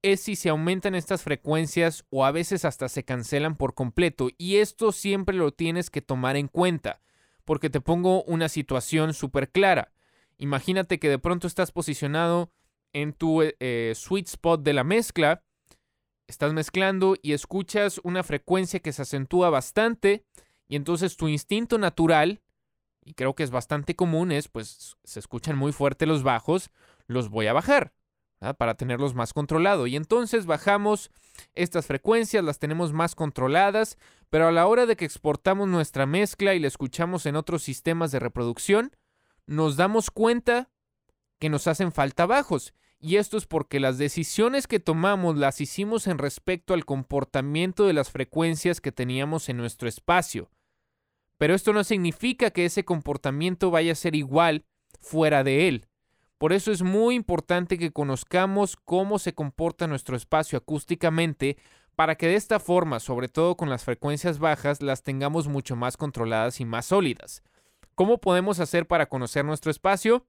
es 0.01 0.21
si 0.21 0.35
se 0.35 0.49
aumentan 0.49 0.95
estas 0.95 1.23
frecuencias 1.23 2.05
o 2.09 2.25
a 2.25 2.31
veces 2.31 2.65
hasta 2.65 2.89
se 2.89 3.03
cancelan 3.03 3.55
por 3.55 3.73
completo. 3.73 4.29
Y 4.37 4.57
esto 4.57 4.91
siempre 4.91 5.35
lo 5.35 5.51
tienes 5.51 5.89
que 5.89 6.01
tomar 6.01 6.35
en 6.35 6.47
cuenta, 6.47 7.01
porque 7.45 7.69
te 7.69 7.81
pongo 7.81 8.23
una 8.23 8.49
situación 8.49 9.13
súper 9.13 9.51
clara. 9.51 9.91
Imagínate 10.37 10.99
que 10.99 11.09
de 11.09 11.19
pronto 11.19 11.47
estás 11.47 11.71
posicionado 11.71 12.51
en 12.93 13.13
tu 13.13 13.41
eh, 13.41 13.93
sweet 13.95 14.27
spot 14.27 14.63
de 14.63 14.73
la 14.73 14.83
mezcla 14.83 15.43
estás 16.31 16.53
mezclando 16.53 17.15
y 17.21 17.33
escuchas 17.33 17.99
una 18.03 18.23
frecuencia 18.23 18.79
que 18.79 18.93
se 18.93 19.03
acentúa 19.03 19.49
bastante 19.49 20.25
y 20.67 20.77
entonces 20.77 21.17
tu 21.17 21.27
instinto 21.27 21.77
natural, 21.77 22.41
y 23.03 23.13
creo 23.13 23.35
que 23.35 23.43
es 23.43 23.51
bastante 23.51 23.95
común, 23.95 24.31
es 24.31 24.47
pues 24.47 24.95
se 25.03 25.19
escuchan 25.19 25.57
muy 25.57 25.73
fuerte 25.73 26.05
los 26.05 26.23
bajos, 26.23 26.71
los 27.07 27.29
voy 27.29 27.47
a 27.47 27.53
bajar 27.53 27.91
para 28.57 28.75
tenerlos 28.75 29.13
más 29.13 29.33
controlados. 29.33 29.87
Y 29.87 29.95
entonces 29.95 30.45
bajamos 30.45 31.11
estas 31.53 31.85
frecuencias, 31.85 32.43
las 32.43 32.59
tenemos 32.59 32.91
más 32.91 33.13
controladas, 33.13 33.97
pero 34.29 34.47
a 34.47 34.51
la 34.51 34.65
hora 34.65 34.85
de 34.85 34.95
que 34.95 35.05
exportamos 35.05 35.67
nuestra 35.67 36.05
mezcla 36.05 36.55
y 36.55 36.59
la 36.59 36.67
escuchamos 36.67 37.25
en 37.25 37.35
otros 37.35 37.61
sistemas 37.61 38.11
de 38.11 38.19
reproducción, 38.19 38.95
nos 39.45 39.77
damos 39.77 40.09
cuenta 40.09 40.69
que 41.39 41.49
nos 41.49 41.67
hacen 41.67 41.91
falta 41.91 42.25
bajos. 42.25 42.73
Y 42.99 43.17
esto 43.17 43.37
es 43.37 43.45
porque 43.47 43.79
las 43.79 43.97
decisiones 43.97 44.67
que 44.67 44.79
tomamos 44.79 45.37
las 45.37 45.59
hicimos 45.61 46.07
en 46.07 46.17
respecto 46.17 46.73
al 46.73 46.85
comportamiento 46.85 47.85
de 47.85 47.93
las 47.93 48.11
frecuencias 48.11 48.79
que 48.79 48.91
teníamos 48.91 49.49
en 49.49 49.57
nuestro 49.57 49.87
espacio. 49.87 50.51
Pero 51.37 51.55
esto 51.55 51.73
no 51.73 51.83
significa 51.83 52.51
que 52.51 52.65
ese 52.65 52.85
comportamiento 52.85 53.71
vaya 53.71 53.93
a 53.93 53.95
ser 53.95 54.15
igual 54.15 54.65
fuera 54.99 55.43
de 55.43 55.67
él. 55.67 55.87
Por 56.41 56.53
eso 56.53 56.71
es 56.71 56.81
muy 56.81 57.13
importante 57.13 57.77
que 57.77 57.91
conozcamos 57.91 58.75
cómo 58.75 59.19
se 59.19 59.35
comporta 59.35 59.85
nuestro 59.85 60.15
espacio 60.15 60.57
acústicamente 60.57 61.55
para 61.95 62.15
que 62.15 62.25
de 62.25 62.33
esta 62.33 62.59
forma, 62.59 62.99
sobre 62.99 63.27
todo 63.27 63.55
con 63.55 63.69
las 63.69 63.83
frecuencias 63.83 64.39
bajas, 64.39 64.81
las 64.81 65.03
tengamos 65.03 65.47
mucho 65.47 65.75
más 65.75 65.97
controladas 65.97 66.59
y 66.59 66.65
más 66.65 66.87
sólidas. 66.87 67.43
¿Cómo 67.93 68.17
podemos 68.17 68.59
hacer 68.59 68.87
para 68.87 69.05
conocer 69.05 69.45
nuestro 69.45 69.69
espacio? 69.69 70.25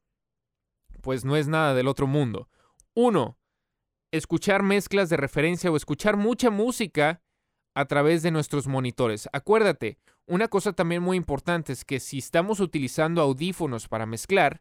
Pues 1.01 1.25
no 1.25 1.35
es 1.35 1.49
nada 1.49 1.73
del 1.73 1.89
otro 1.89 2.07
mundo. 2.07 2.51
Uno, 2.93 3.39
escuchar 4.11 4.63
mezclas 4.63 5.09
de 5.09 5.17
referencia 5.17 5.71
o 5.71 5.79
escuchar 5.79 6.19
mucha 6.19 6.51
música 6.51 7.23
a 7.75 7.87
través 7.87 8.23
de 8.23 8.33
nuestros 8.33 8.67
monitores. 8.67 9.31
Acuérdate, 9.33 9.97
una 10.27 10.49
cosa 10.49 10.75
también 10.75 11.03
muy 11.03 11.17
importante 11.17 11.73
es 11.73 11.87
que 11.87 12.01
si 12.01 12.19
estamos 12.19 12.61
utilizando 12.61 13.23
audífonos 13.23 13.89
para 13.89 14.05
mezclar, 14.05 14.61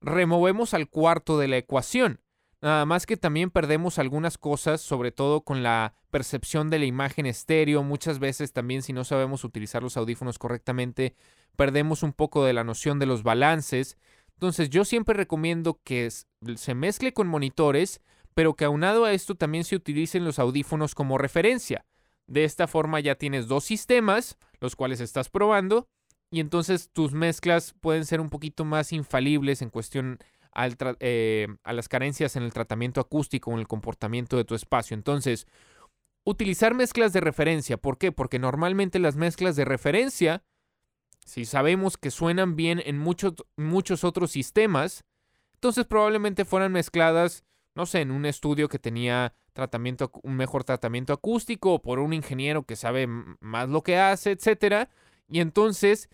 removemos 0.00 0.74
al 0.74 0.88
cuarto 0.88 1.38
de 1.38 1.48
la 1.48 1.56
ecuación. 1.56 2.20
Nada 2.62 2.86
más 2.86 3.06
que 3.06 3.16
también 3.16 3.50
perdemos 3.50 3.98
algunas 3.98 4.38
cosas, 4.38 4.80
sobre 4.80 5.12
todo 5.12 5.42
con 5.42 5.62
la 5.62 5.94
percepción 6.10 6.70
de 6.70 6.78
la 6.78 6.86
imagen 6.86 7.26
estéreo. 7.26 7.82
Muchas 7.82 8.18
veces 8.18 8.52
también 8.52 8.82
si 8.82 8.92
no 8.92 9.04
sabemos 9.04 9.44
utilizar 9.44 9.82
los 9.82 9.96
audífonos 9.96 10.38
correctamente, 10.38 11.14
perdemos 11.56 12.02
un 12.02 12.12
poco 12.12 12.44
de 12.44 12.54
la 12.54 12.64
noción 12.64 12.98
de 12.98 13.06
los 13.06 13.22
balances. 13.22 13.98
Entonces 14.32 14.70
yo 14.70 14.84
siempre 14.84 15.14
recomiendo 15.14 15.80
que 15.84 16.10
se 16.10 16.74
mezcle 16.74 17.12
con 17.12 17.26
monitores, 17.26 18.00
pero 18.34 18.54
que 18.54 18.64
aunado 18.64 19.04
a 19.04 19.12
esto 19.12 19.34
también 19.34 19.64
se 19.64 19.76
utilicen 19.76 20.24
los 20.24 20.38
audífonos 20.38 20.94
como 20.94 21.18
referencia. 21.18 21.86
De 22.26 22.44
esta 22.44 22.66
forma 22.66 23.00
ya 23.00 23.14
tienes 23.14 23.48
dos 23.48 23.64
sistemas, 23.64 24.38
los 24.60 24.76
cuales 24.76 25.00
estás 25.00 25.28
probando, 25.28 25.88
y 26.36 26.40
entonces 26.40 26.90
tus 26.92 27.12
mezclas 27.12 27.74
pueden 27.80 28.04
ser 28.04 28.20
un 28.20 28.28
poquito 28.28 28.64
más 28.64 28.92
infalibles 28.92 29.62
en 29.62 29.70
cuestión 29.70 30.18
eh, 31.00 31.48
a 31.64 31.72
las 31.72 31.88
carencias 31.88 32.36
en 32.36 32.42
el 32.42 32.52
tratamiento 32.52 33.00
acústico 33.00 33.50
o 33.50 33.54
en 33.54 33.60
el 33.60 33.66
comportamiento 33.66 34.36
de 34.36 34.44
tu 34.44 34.54
espacio. 34.54 34.94
Entonces, 34.94 35.46
utilizar 36.24 36.74
mezclas 36.74 37.12
de 37.12 37.20
referencia. 37.20 37.76
¿Por 37.76 37.96
qué? 37.96 38.12
Porque 38.12 38.38
normalmente 38.38 38.98
las 38.98 39.16
mezclas 39.16 39.56
de 39.56 39.64
referencia 39.64 40.44
si 41.26 41.44
sabemos 41.44 41.96
que 41.96 42.10
suenan 42.10 42.54
bien 42.54 42.80
en 42.84 42.98
muchos, 42.98 43.34
muchos 43.56 44.04
otros 44.04 44.30
sistemas, 44.30 45.04
entonces 45.54 45.84
probablemente 45.84 46.44
fueran 46.44 46.70
mezcladas, 46.70 47.44
no 47.74 47.84
sé, 47.84 48.00
en 48.00 48.12
un 48.12 48.26
estudio 48.26 48.68
que 48.68 48.78
tenía 48.78 49.34
tratamiento, 49.52 50.12
un 50.22 50.36
mejor 50.36 50.64
tratamiento 50.64 51.12
acústico 51.12 51.74
o 51.74 51.82
por 51.82 51.98
un 51.98 52.12
ingeniero 52.12 52.62
que 52.62 52.76
sabe 52.76 53.08
más 53.40 53.68
lo 53.68 53.82
que 53.82 53.98
hace, 53.98 54.30
etcétera. 54.30 54.88
Y 55.28 55.40
entonces, 55.40 56.08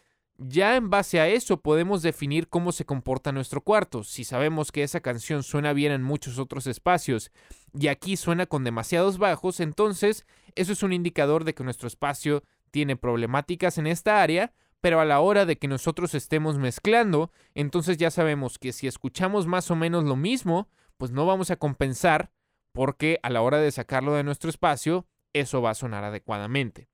ya 0.48 0.76
en 0.76 0.90
base 0.90 1.20
a 1.20 1.28
eso 1.28 1.60
podemos 1.60 2.02
definir 2.02 2.48
cómo 2.48 2.72
se 2.72 2.84
comporta 2.84 3.32
nuestro 3.32 3.60
cuarto. 3.62 4.04
Si 4.04 4.24
sabemos 4.24 4.72
que 4.72 4.82
esa 4.82 5.00
canción 5.00 5.42
suena 5.42 5.72
bien 5.72 5.92
en 5.92 6.02
muchos 6.02 6.38
otros 6.38 6.66
espacios 6.66 7.30
y 7.72 7.88
aquí 7.88 8.16
suena 8.16 8.46
con 8.46 8.64
demasiados 8.64 9.18
bajos, 9.18 9.60
entonces 9.60 10.26
eso 10.54 10.72
es 10.72 10.82
un 10.82 10.92
indicador 10.92 11.44
de 11.44 11.54
que 11.54 11.64
nuestro 11.64 11.88
espacio 11.88 12.42
tiene 12.70 12.96
problemáticas 12.96 13.78
en 13.78 13.86
esta 13.86 14.22
área 14.22 14.52
pero 14.82 14.98
a 14.98 15.04
la 15.04 15.20
hora 15.20 15.46
de 15.46 15.56
que 15.58 15.68
nosotros 15.68 16.12
estemos 16.12 16.58
mezclando, 16.58 17.30
entonces 17.54 17.98
ya 17.98 18.10
sabemos 18.10 18.58
que 18.58 18.72
si 18.72 18.88
escuchamos 18.88 19.46
más 19.46 19.70
o 19.70 19.76
menos 19.76 20.02
lo 20.02 20.16
mismo, 20.16 20.68
pues 20.98 21.12
no 21.12 21.24
vamos 21.24 21.52
a 21.52 21.56
compensar 21.56 22.32
porque 22.72 23.20
a 23.22 23.30
la 23.30 23.42
hora 23.42 23.58
de 23.58 23.70
sacarlo 23.70 24.12
de 24.14 24.24
nuestro 24.24 24.50
espacio, 24.50 25.06
eso 25.32 25.62
va 25.62 25.70
a 25.70 25.74
sonar 25.74 26.02
adecuadamente. 26.02 26.88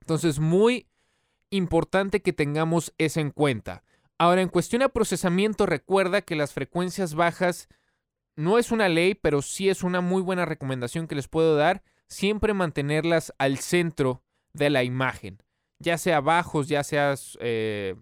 Entonces, 0.00 0.40
muy 0.40 0.88
importante 1.56 2.22
que 2.22 2.32
tengamos 2.32 2.92
eso 2.98 3.20
en 3.20 3.30
cuenta. 3.30 3.82
Ahora, 4.18 4.42
en 4.42 4.48
cuestión 4.48 4.80
de 4.80 4.88
procesamiento, 4.88 5.66
recuerda 5.66 6.22
que 6.22 6.36
las 6.36 6.52
frecuencias 6.52 7.14
bajas 7.14 7.68
no 8.36 8.58
es 8.58 8.72
una 8.72 8.88
ley, 8.88 9.14
pero 9.14 9.42
sí 9.42 9.68
es 9.68 9.82
una 9.82 10.00
muy 10.00 10.22
buena 10.22 10.44
recomendación 10.44 11.06
que 11.06 11.14
les 11.14 11.28
puedo 11.28 11.56
dar, 11.56 11.82
siempre 12.08 12.54
mantenerlas 12.54 13.32
al 13.38 13.58
centro 13.58 14.22
de 14.52 14.70
la 14.70 14.84
imagen 14.84 15.44
ya 15.78 15.98
sea 15.98 16.20
bajos, 16.20 16.68
ya 16.68 16.82
sea 16.82 17.14
eh, 17.40 17.94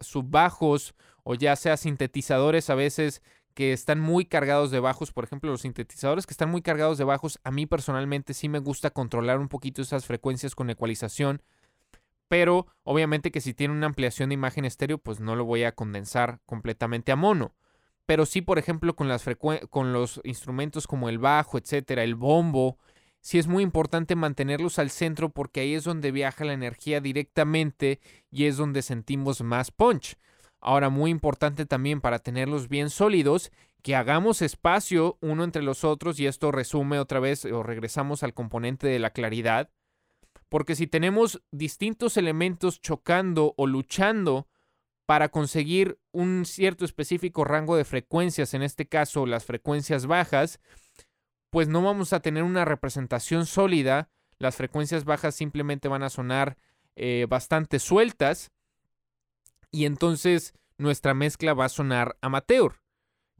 subbajos 0.00 0.94
o 1.22 1.34
ya 1.34 1.56
sea 1.56 1.76
sintetizadores 1.76 2.68
a 2.70 2.74
veces 2.74 3.22
que 3.54 3.72
están 3.72 4.00
muy 4.00 4.24
cargados 4.24 4.70
de 4.70 4.80
bajos, 4.80 5.12
por 5.12 5.24
ejemplo, 5.24 5.50
los 5.50 5.60
sintetizadores 5.60 6.26
que 6.26 6.32
están 6.32 6.50
muy 6.50 6.62
cargados 6.62 6.96
de 6.96 7.04
bajos, 7.04 7.38
a 7.44 7.50
mí 7.50 7.66
personalmente 7.66 8.32
sí 8.32 8.48
me 8.48 8.58
gusta 8.58 8.90
controlar 8.90 9.38
un 9.38 9.48
poquito 9.48 9.82
esas 9.82 10.06
frecuencias 10.06 10.54
con 10.54 10.70
ecualización, 10.70 11.42
pero 12.32 12.66
obviamente 12.82 13.30
que 13.30 13.42
si 13.42 13.52
tiene 13.52 13.74
una 13.74 13.84
ampliación 13.84 14.30
de 14.30 14.36
imagen 14.36 14.64
estéreo, 14.64 14.96
pues 14.96 15.20
no 15.20 15.36
lo 15.36 15.44
voy 15.44 15.64
a 15.64 15.74
condensar 15.74 16.40
completamente 16.46 17.12
a 17.12 17.16
mono. 17.16 17.54
Pero 18.06 18.24
sí, 18.24 18.40
por 18.40 18.58
ejemplo, 18.58 18.96
con, 18.96 19.92
los 19.92 20.18
instrumentos 20.24 20.86
como 20.86 21.10
el 21.10 21.18
bajo, 21.18 21.58
etcétera, 21.58 22.04
el 22.04 22.14
bombo, 22.14 22.78
sí 23.20 23.38
es 23.38 23.48
muy 23.48 23.62
importante 23.62 24.16
mantenerlos 24.16 24.78
al 24.78 24.88
centro 24.88 25.28
porque 25.28 25.60
ahí 25.60 25.74
es 25.74 25.84
donde 25.84 26.10
viaja 26.10 26.46
la 26.46 26.54
energía 26.54 27.02
directamente 27.02 28.00
y 28.30 28.46
es 28.46 28.56
donde 28.56 28.80
sentimos 28.80 29.42
más 29.42 29.70
punch. 29.70 30.16
Ahora, 30.58 30.88
muy 30.88 31.10
importante 31.10 31.66
también 31.66 32.00
para 32.00 32.20
tenerlos 32.20 32.70
bien 32.70 32.88
sólidos, 32.88 33.52
que 33.82 33.94
hagamos 33.94 34.40
espacio 34.40 35.18
uno 35.20 35.44
entre 35.44 35.62
los 35.62 35.84
otros 35.84 36.18
y 36.18 36.26
esto 36.26 36.50
resume 36.50 36.98
otra 36.98 37.20
vez 37.20 37.44
o 37.44 37.62
regresamos 37.62 38.22
al 38.22 38.32
componente 38.32 38.86
de 38.86 39.00
la 39.00 39.10
claridad. 39.10 39.68
Porque 40.52 40.76
si 40.76 40.86
tenemos 40.86 41.42
distintos 41.50 42.18
elementos 42.18 42.78
chocando 42.78 43.54
o 43.56 43.66
luchando 43.66 44.48
para 45.06 45.30
conseguir 45.30 45.98
un 46.10 46.44
cierto 46.44 46.84
específico 46.84 47.44
rango 47.44 47.74
de 47.74 47.86
frecuencias, 47.86 48.52
en 48.52 48.62
este 48.62 48.86
caso 48.86 49.24
las 49.24 49.46
frecuencias 49.46 50.04
bajas, 50.04 50.60
pues 51.48 51.68
no 51.68 51.80
vamos 51.80 52.12
a 52.12 52.20
tener 52.20 52.42
una 52.42 52.66
representación 52.66 53.46
sólida. 53.46 54.10
Las 54.36 54.56
frecuencias 54.56 55.06
bajas 55.06 55.34
simplemente 55.34 55.88
van 55.88 56.02
a 56.02 56.10
sonar 56.10 56.58
eh, 56.96 57.24
bastante 57.30 57.78
sueltas 57.78 58.52
y 59.70 59.86
entonces 59.86 60.52
nuestra 60.76 61.14
mezcla 61.14 61.54
va 61.54 61.64
a 61.64 61.70
sonar 61.70 62.18
amateur. 62.20 62.82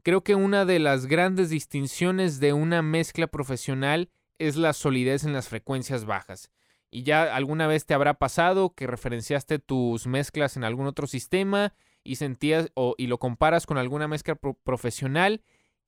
Creo 0.01 0.23
que 0.23 0.33
una 0.33 0.65
de 0.65 0.79
las 0.79 1.05
grandes 1.05 1.51
distinciones 1.51 2.39
de 2.39 2.53
una 2.53 2.81
mezcla 2.81 3.27
profesional 3.27 4.09
es 4.39 4.55
la 4.55 4.73
solidez 4.73 5.25
en 5.25 5.33
las 5.33 5.47
frecuencias 5.47 6.05
bajas. 6.05 6.49
Y 6.93 7.01
ya 7.01 7.35
alguna 7.35 7.65
vez 7.65 7.87
te 7.87 7.95
habrá 7.95 8.13
pasado 8.13 8.75
que 8.75 8.85
referenciaste 8.85 9.57
tus 9.57 10.05
mezclas 10.05 10.57
en 10.57 10.63
algún 10.63 10.85
otro 10.85 11.07
sistema 11.07 11.73
y 12.03 12.17
sentías 12.17 12.69
o, 12.75 12.93
y 12.99 13.07
lo 13.07 13.17
comparas 13.17 13.65
con 13.65 13.79
alguna 13.79 14.07
mezcla 14.07 14.35
profesional 14.35 15.41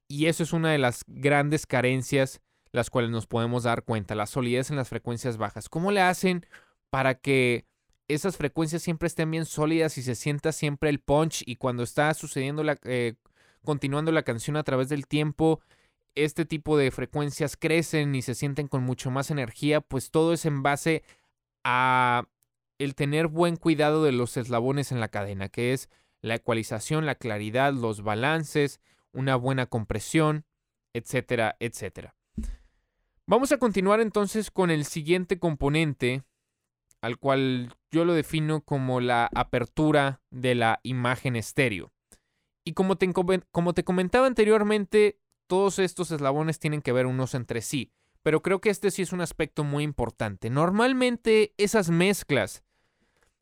y 0.08 0.26
eso 0.26 0.42
es 0.42 0.52
una 0.52 0.72
de 0.72 0.80
las 0.80 1.04
grandes 1.06 1.68
carencias 1.68 2.42
las 2.72 2.90
cuales 2.90 3.12
nos 3.12 3.28
podemos 3.28 3.64
dar 3.64 3.84
cuenta, 3.84 4.16
la 4.16 4.26
solidez 4.26 4.72
en 4.72 4.78
las 4.78 4.90
frecuencias 4.90 5.38
bajas. 5.38 5.70
¿Cómo 5.70 5.92
le 5.92 6.02
hacen 6.02 6.44
para 6.90 7.14
que 7.14 7.68
esas 8.08 8.36
frecuencias 8.36 8.82
siempre 8.82 9.06
estén 9.06 9.30
bien 9.30 9.46
sólidas 9.46 10.00
y 10.00 10.02
se 10.02 10.16
sienta 10.16 10.52
siempre 10.52 10.90
el 10.90 11.00
punch 11.00 11.44
y 11.46 11.58
cuando 11.58 11.84
está 11.84 12.12
sucediendo 12.16 12.64
la, 12.64 12.80
eh, 12.84 13.14
continuando 13.64 14.12
la 14.12 14.24
canción 14.24 14.58
a 14.58 14.64
través 14.64 14.90
del 14.90 15.06
tiempo, 15.06 15.62
este 16.16 16.46
tipo 16.46 16.78
de 16.78 16.92
frecuencias 16.92 17.58
crecen 17.58 18.16
y 18.16 18.22
se 18.22 18.36
sienten 18.36 18.68
con 18.68 18.84
mucho 18.84 19.12
más 19.12 19.32
energía, 19.32 19.82
pues 19.82 20.12
todo 20.12 20.34
es 20.34 20.46
en 20.46 20.64
base 20.64 21.04
a 21.64 22.28
el 22.80 22.96
tener 22.96 23.28
buen 23.28 23.56
cuidado 23.56 24.04
de 24.04 24.12
los 24.12 24.38
eslabones 24.38 24.92
en 24.92 25.00
la 25.00 25.10
cadena, 25.10 25.50
que 25.50 25.74
es 25.74 25.90
la 26.22 26.36
ecualización, 26.36 27.06
la 27.06 27.16
claridad, 27.16 27.74
los 27.74 28.02
balances, 28.02 28.80
una 29.12 29.36
buena 29.36 29.66
compresión, 29.68 30.46
etcétera, 30.94 31.56
etcétera. 31.60 32.16
Vamos 33.28 33.52
a 33.52 33.58
continuar 33.58 34.02
entonces 34.02 34.52
con 34.52 34.70
el 34.70 34.86
siguiente 34.86 35.40
componente, 35.40 36.24
al 37.02 37.18
cual 37.18 37.74
yo 37.92 38.06
lo 38.06 38.14
defino 38.14 38.62
como 38.62 39.02
la 39.02 39.30
apertura 39.34 40.22
de 40.30 40.56
la 40.56 40.80
imagen 40.84 41.36
estéreo. 41.36 41.92
Y 42.64 42.74
como 42.74 42.98
te, 42.98 43.12
como 43.52 43.74
te 43.74 43.84
comentaba 43.84 44.28
anteriormente, 44.28 45.20
todos 45.48 45.80
estos 45.80 46.12
eslabones 46.12 46.60
tienen 46.60 46.82
que 46.82 46.92
ver 46.92 47.06
unos 47.06 47.34
entre 47.34 47.62
sí, 47.62 47.92
pero 48.24 48.42
creo 48.42 48.60
que 48.60 48.70
este 48.70 48.92
sí 48.92 49.02
es 49.04 49.14
un 49.14 49.22
aspecto 49.22 49.64
muy 49.64 49.84
importante. 49.84 50.50
Normalmente 50.50 51.54
esas 51.58 51.90
mezclas 51.90 52.64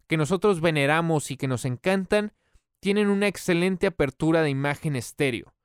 que 0.07 0.17
nosotros 0.17 0.59
veneramos 0.59 1.31
y 1.31 1.37
que 1.37 1.47
nos 1.47 1.65
encantan 1.65 2.33
tienen 2.79 3.07
una 3.07 3.27
excelente 3.27 3.87
apertura 3.87 4.41
de 4.41 4.49
imagen 4.49 4.95
estéreo. 4.95 5.55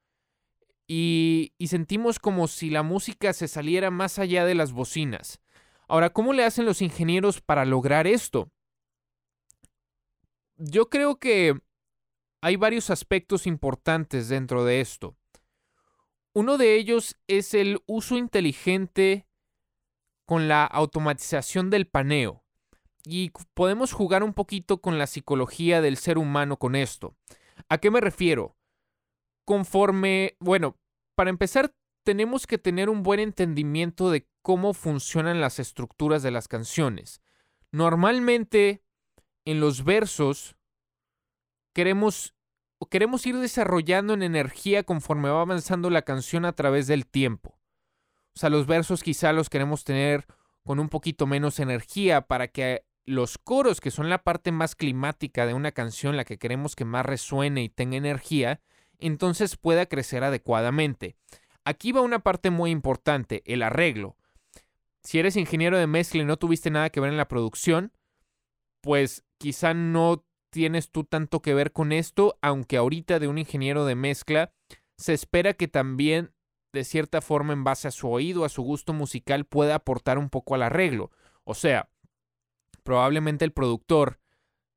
Y, 0.87 1.52
y, 1.59 1.66
sentimos 1.66 2.18
como 2.18 2.49
si 2.49 2.71
la 2.71 2.83
música 2.83 3.35
se 3.35 3.47
saliera 3.47 3.90
más 3.90 4.18
allá 4.18 4.47
de 4.47 4.54
las 4.54 4.73
bocinas. 4.73 5.38
Ahora, 5.87 6.11
¿cómo 6.11 6.33
le 6.33 6.45
hacen 6.45 6.64
los 6.64 6.80
ingenieros 6.80 7.42
para 7.42 7.66
lograr 7.66 8.07
esto? 8.07 8.50
Yo 10.57 10.88
creo 10.88 11.18
que 11.18 11.61
hay 12.40 12.57
varios 12.57 12.88
aspectos 12.88 13.47
importantes 13.47 14.28
dentro 14.28 14.64
de 14.64 14.80
esto. 14.80 15.18
Uno 16.38 16.57
de 16.57 16.76
ellos 16.76 17.16
es 17.26 17.52
el 17.52 17.83
uso 17.87 18.16
inteligente 18.16 19.26
con 20.25 20.47
la 20.47 20.64
automatización 20.66 21.68
del 21.68 21.88
paneo. 21.88 22.45
Y 23.02 23.33
podemos 23.54 23.92
jugar 23.92 24.23
un 24.23 24.35
poquito 24.35 24.80
con 24.80 24.99
la 24.99 25.09
psicología 25.09 25.80
del 25.80 25.97
ser 25.97 26.16
humano 26.16 26.57
con 26.57 26.76
esto. 26.76 27.16
¿A 27.68 27.78
qué 27.78 27.90
me 27.90 28.00
refiero? 28.00 28.57
Conforme, 29.45 30.37
bueno, 30.38 30.76
para 31.16 31.30
empezar, 31.30 31.75
tenemos 32.04 32.47
que 32.47 32.57
tener 32.57 32.88
un 32.88 33.02
buen 33.02 33.18
entendimiento 33.18 34.09
de 34.09 34.28
cómo 34.40 34.75
funcionan 34.75 35.40
las 35.40 35.59
estructuras 35.59 36.23
de 36.23 36.30
las 36.30 36.47
canciones. 36.47 37.21
Normalmente, 37.73 38.85
en 39.45 39.59
los 39.59 39.83
versos, 39.83 40.54
queremos 41.75 42.37
queremos 42.87 43.27
ir 43.27 43.37
desarrollando 43.37 44.15
en 44.15 44.23
energía 44.23 44.85
conforme 44.85 45.29
va 45.29 45.43
avanzando 45.43 45.91
la 45.91 46.03
canción 46.03 46.45
a 46.45 46.53
través 46.53 46.87
del 46.87 47.07
tiempo. 47.07 47.59
O 48.35 48.39
sea, 48.39 48.51
los 48.51 48.67
versos 48.67 49.03
quizá 49.03 49.33
los 49.33 49.51
queremos 49.51 49.85
tener 49.85 50.27
con 50.65 50.79
un 50.79 50.89
poquito 50.89 51.27
menos 51.27 51.59
energía 51.59 52.23
para 52.23 52.49
que 52.49 52.85
los 53.05 53.39
coros, 53.39 53.81
que 53.81 53.91
son 53.91 54.11
la 54.11 54.23
parte 54.23 54.53
más 54.53 54.75
climática 54.75 55.47
de 55.47 55.55
una 55.55 55.73
canción, 55.73 56.17
la 56.17 56.25
que 56.25 56.39
queremos 56.39 56.77
que 56.77 56.85
más 56.85 57.07
resuene 57.07 57.63
y 57.63 57.69
tenga 57.69 57.97
energía, 57.97 58.61
entonces 58.99 59.57
pueda 59.57 59.87
crecer 59.87 60.25
adecuadamente. 60.25 61.17
Aquí 61.65 61.91
va 61.93 62.03
una 62.03 62.21
parte 62.21 62.51
muy 62.51 62.71
importante, 62.71 63.43
el 63.47 63.63
arreglo. 63.63 64.17
Si 65.03 65.19
eres 65.19 65.37
ingeniero 65.37 65.79
de 65.79 65.87
mezcla 65.87 66.21
y 66.21 66.27
no 66.27 66.37
tuviste 66.37 66.71
nada 66.71 66.91
que 66.91 67.01
ver 67.01 67.11
en 67.11 67.17
la 67.17 67.29
producción, 67.29 67.93
pues 68.83 69.25
quizá 69.39 69.75
no 69.75 70.25
tienes 70.50 70.90
tú 70.90 71.05
tanto 71.05 71.40
que 71.40 71.55
ver 71.55 71.73
con 71.73 71.93
esto, 71.93 72.38
aunque 72.43 72.76
ahorita 72.76 73.19
de 73.19 73.28
un 73.28 73.38
ingeniero 73.38 73.85
de 73.85 73.95
mezcla 73.95 74.52
se 74.97 75.14
espera 75.14 75.55
que 75.55 75.69
también, 75.69 76.33
de 76.73 76.85
cierta 76.85 77.21
forma, 77.21 77.52
en 77.52 77.64
base 77.64 77.88
a 77.88 77.93
su 77.93 78.09
oído, 78.09 78.45
a 78.45 78.49
su 78.49 78.62
gusto 78.62 78.93
musical, 78.93 79.45
pueda 79.45 79.76
aportar 79.76 80.19
un 80.19 80.28
poco 80.28 80.55
al 80.55 80.62
arreglo. 80.62 81.11
O 81.45 81.55
sea, 81.55 81.88
probablemente 82.83 83.45
el 83.45 83.52
productor, 83.52 84.19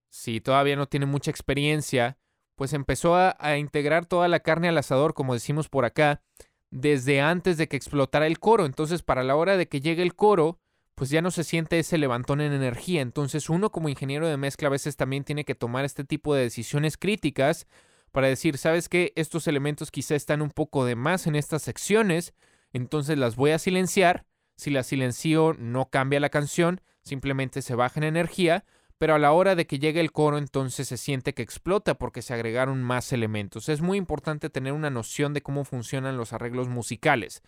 si 0.10 0.42
todavía 0.42 0.76
no 0.76 0.88
tiene 0.88 1.06
mucha 1.06 1.32
experiencia, 1.32 2.18
pues 2.56 2.74
empezó 2.74 3.16
a, 3.16 3.58
integrar 3.58 4.06
toda 4.06 4.28
la 4.28 4.42
carne 4.42 4.70
al 4.70 4.78
asador, 4.78 5.16
como 5.16 5.34
decimos 5.34 5.68
por 5.68 5.86
acá, 5.86 6.22
desde 6.70 7.20
antes 7.20 7.58
de 7.58 7.68
que 7.68 7.78
explotara 7.78 8.28
el 8.28 8.40
coro. 8.40 8.66
Entonces, 8.66 9.02
para 9.02 9.24
la 9.24 9.36
hora 9.36 9.58
de 9.58 9.68
que 9.68 9.82
llegue 9.82 10.04
el 10.04 10.16
coro, 10.16 10.60
pues 11.02 11.10
ya 11.10 11.24
no 11.24 11.32
se 11.32 11.44
siente 11.44 11.80
ese 11.80 11.98
levantón 11.98 12.42
en 12.42 12.54
energía. 12.54 13.02
Entonces 13.02 13.50
uno 13.50 13.72
como 13.72 13.90
ingeniero 13.90 14.28
de 14.28 14.38
mezcla 14.38 14.68
a 14.68 14.70
veces 14.70 14.98
también 14.98 15.24
tiene 15.24 15.46
que 15.46 15.56
tomar 15.56 15.84
este 15.84 16.04
tipo 16.04 16.36
de 16.36 16.44
decisiones 16.44 16.96
críticas 16.96 17.66
para 18.12 18.28
decir, 18.28 18.60
¿sabes 18.60 18.88
qué? 18.88 19.12
Estos 19.16 19.48
elementos 19.48 19.90
quizá 19.90 20.14
están 20.14 20.44
un 20.44 20.52
poco 20.52 20.86
de 20.86 20.96
más 20.96 21.26
en 21.26 21.36
estas 21.36 21.64
secciones, 21.64 22.36
entonces 22.72 23.18
las 23.18 23.36
voy 23.36 23.50
a 23.50 23.58
silenciar. 23.58 24.28
Si 24.58 24.70
las 24.70 24.86
silencio 24.86 25.56
no 25.58 25.90
cambia 25.90 26.20
la 26.20 26.30
canción, 26.30 26.82
simplemente 27.02 27.64
se 27.64 27.74
baja 27.74 28.00
en 28.00 28.04
energía, 28.04 28.64
pero 29.00 29.16
a 29.16 29.18
la 29.18 29.32
hora 29.32 29.56
de 29.56 29.66
que 29.66 29.80
llegue 29.80 30.02
el 30.02 30.12
coro 30.12 30.38
entonces 30.38 30.88
se 30.88 30.98
siente 30.98 31.34
que 31.34 31.42
explota 31.42 31.96
porque 31.96 32.22
se 32.22 32.36
agregaron 32.36 32.84
más 32.84 33.12
elementos. 33.12 33.70
Es 33.70 33.82
muy 33.82 33.98
importante 33.98 34.52
tener 34.52 34.74
una 34.74 34.92
noción 34.92 35.34
de 35.34 35.42
cómo 35.42 35.66
funcionan 35.66 36.16
los 36.16 36.32
arreglos 36.32 36.68
musicales. 36.68 37.42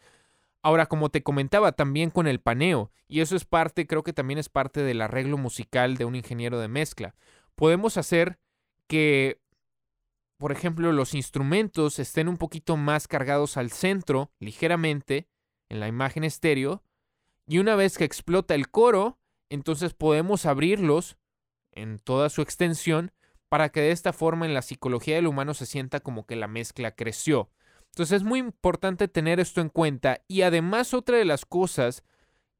Ahora, 0.64 0.86
como 0.86 1.10
te 1.10 1.24
comentaba, 1.24 1.74
también 1.74 2.10
con 2.10 2.26
el 2.26 2.40
paneo, 2.40 2.90
y 3.10 3.20
eso 3.20 3.36
es 3.36 3.44
parte, 3.44 3.86
creo 3.86 4.02
que 4.02 4.14
también 4.14 4.40
es 4.40 4.48
parte 4.48 4.82
del 4.82 5.02
arreglo 5.02 5.38
musical 5.38 5.98
de 5.98 6.06
un 6.06 6.16
ingeniero 6.16 6.58
de 6.58 6.70
mezcla. 6.70 7.16
Podemos 7.56 7.98
hacer 7.98 8.40
que, 8.88 9.42
por 10.38 10.54
ejemplo, 10.54 10.94
los 10.94 11.14
instrumentos 11.14 12.00
estén 12.00 12.30
un 12.30 12.38
poquito 12.38 12.78
más 12.78 13.10
cargados 13.10 13.58
al 13.58 13.72
centro, 13.72 14.32
ligeramente, 14.40 15.28
en 15.68 15.82
la 15.82 15.90
imagen 15.90 16.24
estéreo, 16.24 16.82
y 17.46 17.60
una 17.60 17.76
vez 17.76 17.98
que 17.98 18.06
explota 18.06 18.56
el 18.56 18.70
coro, 18.70 19.20
entonces 19.50 19.94
podemos 19.94 20.46
abrirlos 20.46 21.18
en 21.74 22.00
toda 22.00 22.30
su 22.30 22.42
extensión 22.42 23.12
para 23.50 23.70
que 23.70 23.82
de 23.82 23.92
esta 23.92 24.14
forma 24.14 24.46
en 24.46 24.54
la 24.54 24.62
psicología 24.62 25.16
del 25.16 25.28
humano 25.28 25.54
se 25.54 25.66
sienta 25.66 26.00
como 26.00 26.26
que 26.26 26.38
la 26.38 26.48
mezcla 26.48 26.96
creció. 26.96 27.52
Entonces 27.94 28.18
es 28.18 28.24
muy 28.24 28.40
importante 28.40 29.08
tener 29.08 29.40
esto 29.40 29.62
en 29.62 29.70
cuenta 29.70 30.22
y 30.28 30.42
además 30.42 30.96
otra 30.96 31.18
de 31.18 31.26
las 31.26 31.46
cosas 31.46 32.04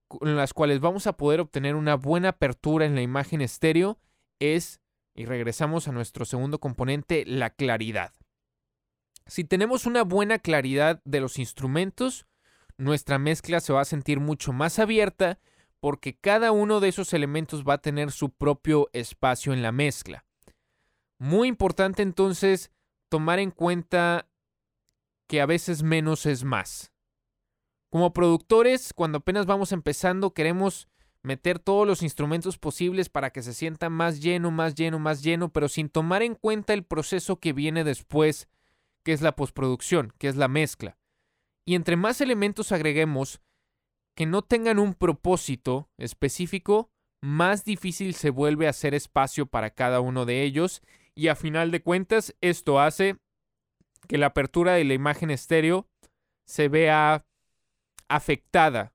con 0.08 0.36
las 0.36 0.54
cuales 0.54 0.80
vamos 0.80 1.08
a 1.08 1.18
poder 1.18 1.40
obtener 1.40 1.74
una 1.74 1.96
buena 1.96 2.30
apertura 2.30 2.86
en 2.86 2.94
la 2.94 3.02
imagen 3.02 3.42
estéreo 3.42 3.98
es, 4.38 4.80
y 5.16 5.26
regresamos 5.26 5.88
a 5.88 5.92
nuestro 5.92 6.26
segundo 6.26 6.60
componente, 6.60 7.24
la 7.26 7.50
claridad. 7.50 8.14
Si 9.26 9.44
tenemos 9.44 9.88
una 9.88 10.04
buena 10.04 10.38
claridad 10.38 11.02
de 11.04 11.22
los 11.22 11.40
instrumentos, 11.40 12.28
nuestra 12.78 13.18
mezcla 13.18 13.60
se 13.60 13.74
va 13.74 13.82
a 13.82 13.86
sentir 13.86 14.20
mucho 14.20 14.54
más 14.54 14.78
abierta 14.78 15.40
porque 15.80 16.16
cada 16.16 16.52
uno 16.52 16.80
de 16.80 16.90
esos 16.90 17.12
elementos 17.12 17.64
va 17.64 17.74
a 17.74 17.82
tener 17.82 18.12
su 18.12 18.30
propio 18.30 18.88
espacio 18.94 19.52
en 19.52 19.64
la 19.64 19.72
mezcla. 19.72 20.26
Muy 21.18 21.48
importante 21.48 22.04
entonces 22.04 22.72
tomar 23.10 23.40
en 23.40 23.50
cuenta 23.50 24.28
que 25.28 25.42
a 25.42 25.46
veces 25.46 25.84
menos 25.84 26.26
es 26.26 26.44
más. 26.44 26.92
Como 27.90 28.14
productores, 28.14 28.94
cuando 28.94 29.20
apenas 29.20 29.46
vamos 29.46 29.72
empezando, 29.72 30.34
queremos 30.34 30.88
meter 31.22 31.60
todos 31.60 31.88
los 31.88 32.04
instrumentos 32.04 32.58
posibles 32.58 33.10
para 33.10 33.32
que 33.32 33.42
se 33.42 33.54
sienta 33.54 33.90
más 33.90 34.22
lleno, 34.22 34.52
más 34.52 34.76
lleno, 34.76 35.00
más 35.00 35.24
lleno, 35.24 35.52
pero 35.52 35.70
sin 35.70 35.90
tomar 35.90 36.22
en 36.22 36.36
cuenta 36.36 36.74
el 36.74 36.84
proceso 36.84 37.40
que 37.40 37.54
viene 37.54 37.84
después, 37.84 38.50
que 39.04 39.14
es 39.14 39.22
la 39.22 39.36
postproducción, 39.36 40.14
que 40.18 40.28
es 40.28 40.36
la 40.36 40.48
mezcla. 40.48 40.98
Y 41.66 41.76
entre 41.76 41.96
más 41.96 42.20
elementos 42.20 42.72
agreguemos 42.72 43.42
que 44.16 44.26
no 44.26 44.42
tengan 44.42 44.80
un 44.80 44.94
propósito 44.94 45.90
específico, 45.98 46.92
más 47.22 47.64
difícil 47.64 48.16
se 48.16 48.30
vuelve 48.30 48.68
hacer 48.68 48.94
espacio 48.94 49.46
para 49.46 49.70
cada 49.70 50.02
uno 50.02 50.26
de 50.26 50.44
ellos 50.44 50.82
y 51.16 51.30
a 51.30 51.36
final 51.36 51.72
de 51.72 51.82
cuentas 51.82 52.36
esto 52.42 52.80
hace 52.82 53.18
que 54.08 54.18
la 54.18 54.28
apertura 54.28 54.74
de 54.74 54.84
la 54.84 54.94
imagen 54.94 55.30
estéreo 55.32 55.88
se 56.46 56.68
vea 56.68 57.26
afectada 58.08 58.94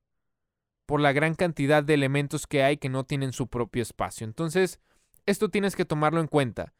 por 0.85 1.01
la 1.01 1.11
gran 1.11 1.35
cantidad 1.35 1.83
de 1.83 1.93
elementos 1.93 2.47
que 2.47 2.63
hay 2.63 2.77
que 2.77 2.89
no 2.89 3.03
tienen 3.03 3.33
su 3.33 3.47
propio 3.47 3.81
espacio. 3.83 4.25
Entonces, 4.25 4.79
esto 5.25 5.49
tienes 5.49 5.75
que 5.75 5.85
tomarlo 5.85 6.19
en 6.19 6.27
cuenta. 6.27 6.73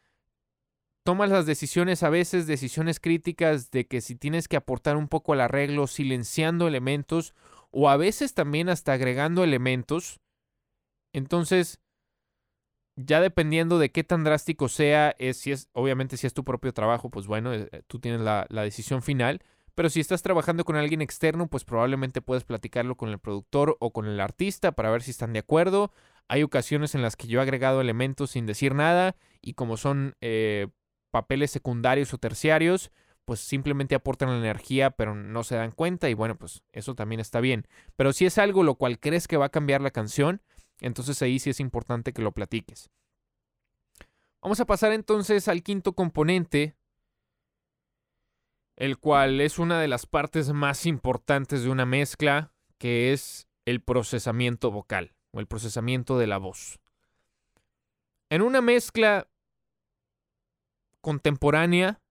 Tomas 1.04 1.30
las 1.30 1.46
decisiones 1.46 2.04
a 2.04 2.10
veces, 2.10 2.48
decisiones 2.48 3.00
críticas 3.00 3.72
de 3.72 3.88
que 3.88 4.02
si 4.02 4.16
tienes 4.16 4.48
que 4.48 4.58
aportar 4.58 4.98
un 4.98 5.08
poco 5.08 5.34
al 5.34 5.42
arreglo 5.42 5.88
silenciando 5.88 6.68
elementos 6.68 7.34
o 7.72 7.90
a 7.90 7.98
veces 7.98 8.34
también 8.34 8.70
hasta 8.70 8.94
agregando 8.94 9.44
elementos. 9.44 10.20
Entonces, 11.14 11.80
ya 13.06 13.22
dependiendo 13.22 13.80
de 13.80 13.92
qué 13.92 14.04
tan 14.04 14.24
drástico 14.24 14.68
sea, 14.68 15.16
es 15.20 15.38
si 15.38 15.52
es, 15.52 15.70
obviamente 15.72 16.18
si 16.18 16.28
es 16.28 16.34
tu 16.34 16.44
propio 16.44 16.74
trabajo, 16.74 17.10
pues 17.10 17.28
bueno, 17.28 17.54
eh, 17.54 17.70
eh, 17.72 17.82
tú 17.88 18.00
tienes 18.00 18.22
la, 18.22 18.46
decisión 18.50 19.02
final. 19.02 19.42
Pero 19.74 19.90
si 19.90 20.02
estás 20.02 20.22
trabajando 20.22 20.66
con 20.66 20.76
alguien 20.76 21.02
externo, 21.02 21.48
pues 21.48 21.64
probablemente 21.64 22.22
puedes 22.22 22.44
platicarlo 22.44 22.98
con 22.98 23.10
el 23.10 23.20
productor 23.20 23.78
o 23.80 23.92
con 23.94 24.06
el 24.06 24.20
artista 24.20 24.74
para 24.74 24.92
ver 24.92 25.02
si 25.02 25.12
están 25.12 25.32
de 25.32 25.40
acuerdo. 25.40 25.94
Hay 26.28 26.44
ocasiones 26.44 26.94
en 26.96 27.02
las 27.02 27.16
que 27.16 27.28
yo 27.28 27.40
he 27.40 27.42
agregado 27.42 27.80
elementos 27.80 28.32
sin 28.32 28.46
decir 28.46 28.76
nada 28.76 29.16
y 29.42 29.54
como 29.54 29.78
son 29.78 30.16
eh, 30.20 30.68
papeles 31.12 31.52
secundarios 31.52 32.14
o 32.14 32.18
terciarios, 32.18 32.92
pues 33.24 33.40
simplemente 33.40 33.96
aportan 33.96 34.30
la 34.30 34.38
energía 34.38 34.92
pero 34.92 35.16
no 35.16 35.44
se 35.46 35.56
dan 35.56 35.72
cuenta 35.72 36.10
y 36.10 36.14
bueno, 36.14 36.36
pues 36.36 36.64
eso 36.74 36.94
también 36.96 37.22
está 37.22 37.40
bien. 37.40 37.66
Pero 37.96 38.12
si 38.12 38.26
es 38.26 38.38
algo 38.38 38.64
lo 38.64 38.76
cual 38.76 39.00
crees 39.00 39.30
que 39.30 39.38
va 39.38 39.46
a 39.46 39.50
cambiar 39.50 39.80
la 39.80 39.92
canción, 39.92 40.42
entonces 40.80 41.22
ahí 41.22 41.40
sí 41.40 41.50
es 41.50 41.60
importante 41.60 42.14
que 42.14 42.22
lo 42.22 42.32
platiques. 42.32 42.90
Vamos 44.42 44.60
a 44.60 44.66
pasar 44.66 44.94
entonces 44.94 45.48
al 45.48 45.64
quinto 45.64 45.94
componente, 45.94 46.76
el 48.78 48.98
cual 48.98 49.42
es 49.42 49.60
una 49.60 49.82
de 49.82 49.90
las 49.90 50.06
partes 50.06 50.54
más 50.54 50.86
importantes 50.86 51.64
de 51.64 51.70
una 51.70 51.86
mezcla, 51.86 52.54
que 52.78 53.12
es 53.12 53.48
el 53.66 53.82
procesamiento 53.82 54.72
vocal 54.72 55.14
o 55.32 55.42
el 55.42 55.48
procesamiento 55.48 56.18
de 56.18 56.28
la 56.28 56.38
voz. 56.38 56.80
En 58.30 58.42
una 58.42 58.62
mezcla 58.62 59.28
contemporánea, 61.02 62.02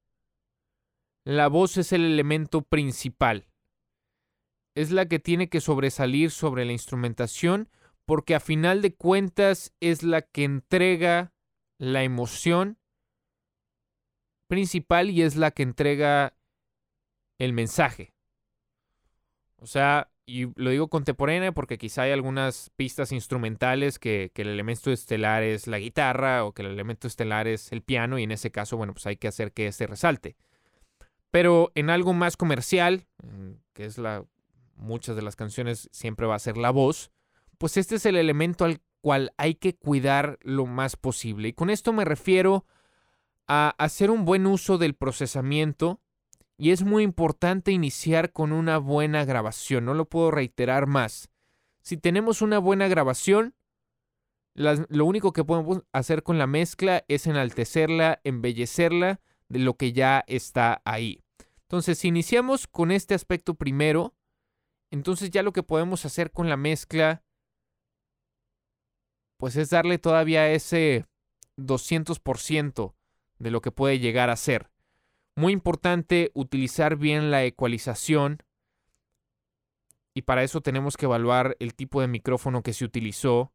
la 1.25 1.49
voz 1.49 1.77
es 1.77 1.93
el 1.93 2.05
elemento 2.05 2.63
principal. 2.63 3.47
es 4.75 4.93
la 4.93 5.07
que 5.07 5.19
tiene 5.19 5.49
que 5.49 5.61
sobresalir 5.61 6.31
sobre 6.31 6.65
la 6.65 6.71
instrumentación 6.71 7.69
porque 8.09 8.35
a 8.35 8.41
final 8.41 8.81
de 8.81 8.95
cuentas 8.95 9.75
es 9.81 10.03
la 10.03 10.23
que 10.23 10.45
entrega 10.45 11.35
la 11.77 12.05
emoción 12.05 12.79
principal 14.47 15.11
y 15.11 15.21
es 15.21 15.37
la 15.37 15.51
que 15.51 15.63
entrega 15.63 16.35
el 17.37 17.53
mensaje. 17.53 18.15
O 19.59 19.67
sea, 19.67 20.11
y 20.25 20.47
lo 20.59 20.71
digo 20.71 20.89
contemporánea 20.89 21.53
porque 21.53 21.77
quizá 21.77 22.05
hay 22.05 22.13
algunas 22.13 22.71
pistas 22.77 23.13
instrumentales 23.13 23.99
que, 23.99 24.33
el 24.35 24.49
elemento 24.49 24.91
estelar 24.91 25.43
es 25.43 25.67
la 25.67 25.79
guitarra 25.79 26.47
o 26.47 26.53
que 26.53 26.63
el 26.63 26.69
elemento 26.69 27.09
estelar 27.09 27.47
es 27.47 27.73
el 27.73 27.83
piano 27.83 28.19
y 28.19 28.23
en 28.23 28.33
ese 28.33 28.51
caso, 28.51 28.79
bueno, 28.79 28.95
pues 28.95 29.07
hay 29.07 29.19
que 29.19 29.29
hacer 29.29 29.53
que 29.53 29.67
este 29.67 29.87
resalte. 29.87 30.35
Pero 31.31 31.73
en 31.75 31.91
algo 31.91 32.15
más 32.15 32.39
comercial, 32.39 33.07
que 33.75 33.85
es 33.85 33.99
la 33.99 34.25
muchas 34.77 35.15
de 35.15 35.21
las 35.21 35.37
canciones 35.37 35.91
siempre 35.93 36.27
va 36.27 36.37
a 36.37 36.39
ser 36.39 36.57
la 36.57 36.71
voz, 36.71 37.13
pues 37.59 37.77
este 37.77 37.97
es 37.97 38.07
el 38.07 38.17
elemento 38.17 38.65
al 38.65 38.81
cual 39.01 39.33
hay 39.37 39.55
que 39.55 39.77
cuidar 39.77 40.39
lo 40.43 40.67
más 40.67 40.97
posible. 40.97 41.49
Y 41.49 41.53
con 41.53 41.71
esto 41.71 41.93
me 41.93 42.05
refiero 42.05 42.67
a 43.47 43.75
hacer 43.79 44.11
un 44.11 44.25
buen 44.25 44.47
uso 44.47 44.79
del 44.79 44.95
procesamiento 44.95 46.01
y 46.57 46.71
es 46.71 46.83
muy 46.83 47.05
importante 47.05 47.71
iniciar 47.71 48.33
con 48.33 48.53
una 48.53 48.79
buena 48.79 49.25
grabación, 49.25 49.85
no 49.85 49.95
lo 49.95 50.07
puedo 50.07 50.31
reiterar 50.31 50.87
más. 50.87 51.31
Si 51.83 51.97
tenemos 51.97 52.43
una 52.43 52.59
buena 52.59 52.89
grabación, 52.89 53.55
lo 54.55 55.05
único 55.05 55.33
que 55.33 55.45
podemos 55.45 55.85
hacer 55.93 56.25
con 56.25 56.37
la 56.37 56.49
mezcla 56.49 57.05
es 57.07 57.27
enaltecerla, 57.27 58.21
embellecerla 58.25 59.21
de 59.49 59.61
lo 59.61 59.75
que 59.75 59.93
ya 59.93 60.25
está 60.27 60.83
ahí. 60.85 61.23
Entonces, 61.63 61.99
si 61.99 62.09
iniciamos 62.09 62.67
con 62.67 62.91
este 62.91 63.15
aspecto 63.15 63.55
primero, 63.55 64.15
entonces 64.91 65.31
ya 65.31 65.43
lo 65.43 65.53
que 65.53 65.63
podemos 65.63 66.05
hacer 66.05 66.33
con 66.33 66.49
la 66.49 66.57
mezcla, 66.57 67.23
pues 69.39 69.57
es 69.57 69.71
darle 69.71 69.99
todavía 69.99 70.51
ese 70.51 71.07
200% 71.57 72.95
de 73.39 73.51
lo 73.51 73.63
que 73.63 73.73
puede 73.73 73.99
llegar 73.99 74.31
a 74.31 74.37
ser. 74.37 74.71
Muy 75.37 75.53
importante 75.53 76.31
utilizar 76.35 76.97
bien 76.97 77.31
la 77.31 77.45
ecualización 77.45 78.43
y 80.13 80.23
para 80.23 80.43
eso 80.43 80.61
tenemos 80.61 80.97
que 80.97 81.07
evaluar 81.07 81.57
el 81.61 81.75
tipo 81.75 82.01
de 82.01 82.09
micrófono 82.09 82.63
que 82.63 82.73
se 82.73 82.85
utilizó. 82.85 83.53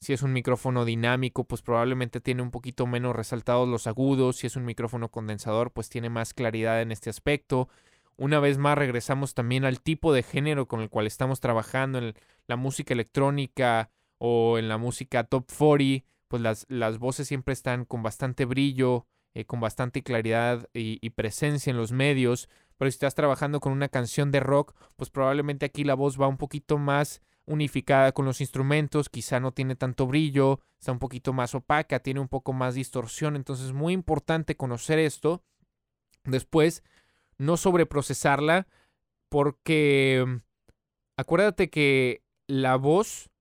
Si 0.00 0.12
es 0.12 0.22
un 0.22 0.34
micrófono 0.34 0.84
dinámico, 0.84 1.44
pues 1.44 1.62
probablemente 1.62 2.20
tiene 2.20 2.42
un 2.42 2.50
poquito 2.50 2.86
menos 2.86 3.16
resaltados 3.16 3.66
los 3.66 3.86
agudos. 3.86 4.36
Si 4.36 4.46
es 4.46 4.56
un 4.56 4.66
micrófono 4.66 5.10
condensador, 5.10 5.72
pues 5.72 5.88
tiene 5.88 6.10
más 6.10 6.34
claridad 6.34 6.82
en 6.82 6.92
este 6.92 7.08
aspecto. 7.08 7.70
Una 8.18 8.40
vez 8.40 8.58
más 8.58 8.76
regresamos 8.76 9.32
también 9.32 9.64
al 9.64 9.80
tipo 9.80 10.12
de 10.12 10.22
género 10.22 10.68
con 10.68 10.80
el 10.80 10.90
cual 10.90 11.06
estamos 11.06 11.40
trabajando 11.40 11.98
en 11.98 12.12
la 12.46 12.56
música 12.56 12.92
electrónica 12.92 13.90
o 14.24 14.56
en 14.56 14.68
la 14.68 14.78
música 14.78 15.24
top 15.24 15.50
40, 15.50 16.06
pues 16.28 16.40
las, 16.40 16.64
las 16.68 16.98
voces 16.98 17.26
siempre 17.26 17.52
están 17.52 17.84
con 17.84 18.04
bastante 18.04 18.44
brillo, 18.44 19.04
eh, 19.34 19.46
con 19.46 19.58
bastante 19.58 20.04
claridad 20.04 20.68
y, 20.72 20.98
y, 21.04 21.10
presencia 21.10 21.72
en 21.72 21.76
los 21.76 21.90
medios. 21.90 22.48
Pero 22.78 22.88
si 22.88 22.94
estás 22.94 23.16
trabajando 23.16 23.58
con 23.58 23.72
una 23.72 23.88
canción 23.88 24.30
de 24.30 24.38
rock, 24.38 24.76
pues 24.94 25.10
probablemente 25.10 25.66
aquí 25.66 25.82
la 25.82 25.94
voz 25.94 26.20
va 26.20 26.28
un 26.28 26.36
poquito 26.36 26.78
más 26.78 27.20
unificada 27.46 28.12
con 28.12 28.24
los 28.24 28.40
instrumentos, 28.40 29.08
quizá 29.08 29.40
no 29.40 29.50
tiene 29.50 29.74
tanto 29.74 30.06
brillo, 30.06 30.60
está 30.78 30.92
un 30.92 31.00
poquito 31.00 31.32
más 31.32 31.56
opaca, 31.56 31.98
tiene 31.98 32.20
un 32.20 32.28
poco 32.28 32.52
más 32.52 32.76
distorsión. 32.76 33.34
Entonces 33.34 33.66
es 33.66 33.72
muy 33.72 33.92
importante 33.92 34.56
conocer 34.56 35.00
esto. 35.00 35.42
Después, 36.22 36.84
no 37.38 37.56
sobreprocesarla, 37.56 38.68
porque 39.28 40.24
mm, 40.24 40.36
acuérdate 41.16 41.70
que 41.70 42.22
la 42.46 42.76
voz 42.76 43.31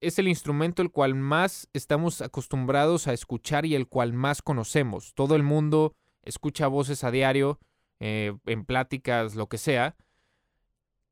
es 0.00 0.18
el 0.18 0.28
instrumento 0.28 0.82
el 0.82 0.90
cual 0.90 1.14
más 1.14 1.68
estamos 1.72 2.20
acostumbrados 2.22 3.08
a 3.08 3.12
escuchar 3.12 3.66
y 3.66 3.74
el 3.74 3.88
cual 3.88 4.12
más 4.12 4.42
conocemos. 4.42 5.14
Todo 5.14 5.34
el 5.34 5.42
mundo 5.42 5.94
escucha 6.22 6.66
voces 6.66 7.04
a 7.04 7.10
diario, 7.10 7.58
eh, 8.00 8.36
en 8.46 8.64
pláticas, 8.64 9.34
lo 9.34 9.48
que 9.48 9.58
sea. 9.58 9.96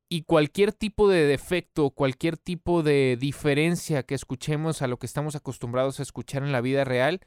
Y 0.09 0.23
cualquier 0.23 0.73
tipo 0.73 1.09
de 1.09 1.25
defecto, 1.27 1.91
cualquier 1.91 2.37
tipo 2.37 2.85
de 2.85 3.17
diferencia 3.19 4.05
que 4.05 4.15
escuchemos 4.15 4.81
a 4.83 4.87
lo 4.87 4.99
que 4.99 5.07
estamos 5.07 5.35
acostumbrados 5.35 5.99
a 5.99 6.05
escuchar 6.05 6.45
en 6.45 6.53
la 6.53 6.61
vida 6.61 6.85
real, 6.85 7.21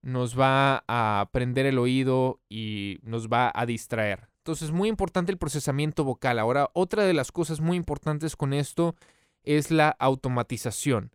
nos 0.00 0.38
va 0.38 0.82
a 0.88 1.28
prender 1.30 1.66
el 1.66 1.78
oído 1.78 2.40
y 2.48 3.00
nos 3.02 3.28
va 3.28 3.52
a 3.54 3.66
distraer. 3.66 4.30
Entonces, 4.38 4.70
muy 4.70 4.88
importante 4.88 5.30
el 5.30 5.36
procesamiento 5.36 6.04
vocal. 6.04 6.38
Ahora, 6.38 6.70
otra 6.72 7.04
de 7.04 7.12
las 7.12 7.32
cosas 7.32 7.60
muy 7.60 7.76
importantes 7.76 8.34
con 8.34 8.54
esto 8.54 8.96
es 9.44 9.70
la 9.70 9.90
automatización. 9.98 11.14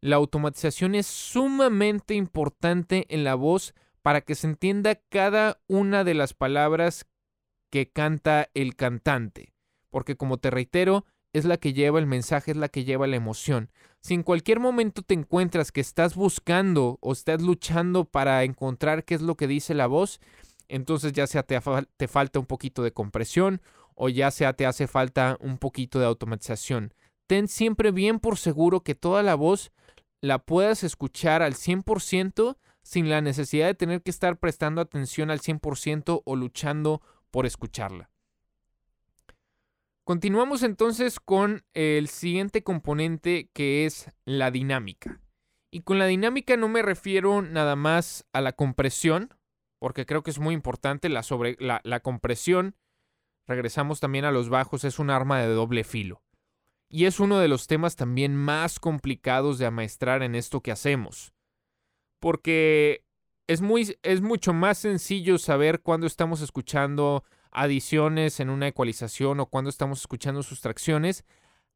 La 0.00 0.16
automatización 0.16 0.94
es 0.94 1.06
sumamente 1.06 2.14
importante 2.14 3.06
en 3.10 3.24
la 3.24 3.34
voz 3.34 3.74
para 4.02 4.22
que 4.22 4.34
se 4.34 4.46
entienda 4.46 5.00
cada 5.08 5.60
una 5.66 6.04
de 6.04 6.14
las 6.14 6.32
palabras 6.32 7.06
que 7.70 7.90
canta 7.90 8.48
el 8.54 8.76
cantante. 8.76 9.52
Porque 9.90 10.16
como 10.16 10.38
te 10.38 10.50
reitero, 10.50 11.04
es 11.32 11.44
la 11.44 11.58
que 11.58 11.72
lleva 11.72 11.98
el 11.98 12.06
mensaje, 12.06 12.50
es 12.52 12.56
la 12.56 12.68
que 12.68 12.84
lleva 12.84 13.06
la 13.06 13.16
emoción. 13.16 13.70
Si 14.00 14.14
en 14.14 14.22
cualquier 14.22 14.58
momento 14.58 15.02
te 15.02 15.14
encuentras 15.14 15.70
que 15.70 15.80
estás 15.80 16.14
buscando 16.14 16.98
o 17.00 17.12
estás 17.12 17.42
luchando 17.42 18.04
para 18.04 18.42
encontrar 18.44 19.04
qué 19.04 19.14
es 19.14 19.20
lo 19.20 19.36
que 19.36 19.46
dice 19.46 19.74
la 19.74 19.86
voz, 19.86 20.20
entonces 20.68 21.12
ya 21.12 21.26
sea 21.26 21.42
te, 21.42 21.60
te 21.96 22.08
falta 22.08 22.38
un 22.38 22.46
poquito 22.46 22.82
de 22.82 22.92
compresión 22.92 23.60
o 23.94 24.08
ya 24.08 24.30
sea 24.30 24.54
te 24.54 24.66
hace 24.66 24.86
falta 24.86 25.36
un 25.40 25.58
poquito 25.58 25.98
de 25.98 26.06
automatización. 26.06 26.94
Ten 27.30 27.46
siempre 27.46 27.92
bien 27.92 28.18
por 28.18 28.38
seguro 28.38 28.80
que 28.80 28.96
toda 28.96 29.22
la 29.22 29.36
voz 29.36 29.70
la 30.20 30.40
puedas 30.40 30.82
escuchar 30.82 31.42
al 31.42 31.54
100% 31.54 32.56
sin 32.82 33.08
la 33.08 33.20
necesidad 33.20 33.68
de 33.68 33.76
tener 33.76 34.02
que 34.02 34.10
estar 34.10 34.40
prestando 34.40 34.80
atención 34.80 35.30
al 35.30 35.38
100% 35.38 36.22
o 36.24 36.34
luchando 36.34 37.00
por 37.30 37.46
escucharla. 37.46 38.10
Continuamos 40.02 40.64
entonces 40.64 41.20
con 41.20 41.62
el 41.72 42.08
siguiente 42.08 42.64
componente 42.64 43.48
que 43.52 43.86
es 43.86 44.10
la 44.24 44.50
dinámica. 44.50 45.20
Y 45.70 45.82
con 45.82 46.00
la 46.00 46.06
dinámica 46.06 46.56
no 46.56 46.68
me 46.68 46.82
refiero 46.82 47.42
nada 47.42 47.76
más 47.76 48.26
a 48.32 48.40
la 48.40 48.54
compresión, 48.54 49.32
porque 49.78 50.04
creo 50.04 50.24
que 50.24 50.32
es 50.32 50.40
muy 50.40 50.52
importante 50.52 51.08
la, 51.08 51.22
sobre, 51.22 51.56
la, 51.60 51.80
la 51.84 52.00
compresión. 52.00 52.74
Regresamos 53.46 54.00
también 54.00 54.24
a 54.24 54.32
los 54.32 54.48
bajos, 54.48 54.82
es 54.82 54.98
un 54.98 55.10
arma 55.10 55.38
de 55.40 55.46
doble 55.46 55.84
filo. 55.84 56.24
Y 56.92 57.04
es 57.06 57.20
uno 57.20 57.38
de 57.38 57.46
los 57.46 57.68
temas 57.68 57.94
también 57.94 58.34
más 58.34 58.80
complicados 58.80 59.58
de 59.58 59.66
amaestrar 59.66 60.24
en 60.24 60.34
esto 60.34 60.60
que 60.60 60.72
hacemos. 60.72 61.32
Porque 62.18 63.04
es, 63.46 63.60
muy, 63.60 63.96
es 64.02 64.20
mucho 64.20 64.52
más 64.52 64.78
sencillo 64.78 65.38
saber 65.38 65.82
cuándo 65.82 66.08
estamos 66.08 66.40
escuchando 66.40 67.24
adiciones 67.52 68.40
en 68.40 68.50
una 68.50 68.68
ecualización 68.68 69.38
o 69.38 69.46
cuando 69.46 69.70
estamos 69.70 70.00
escuchando 70.00 70.42
sustracciones 70.42 71.24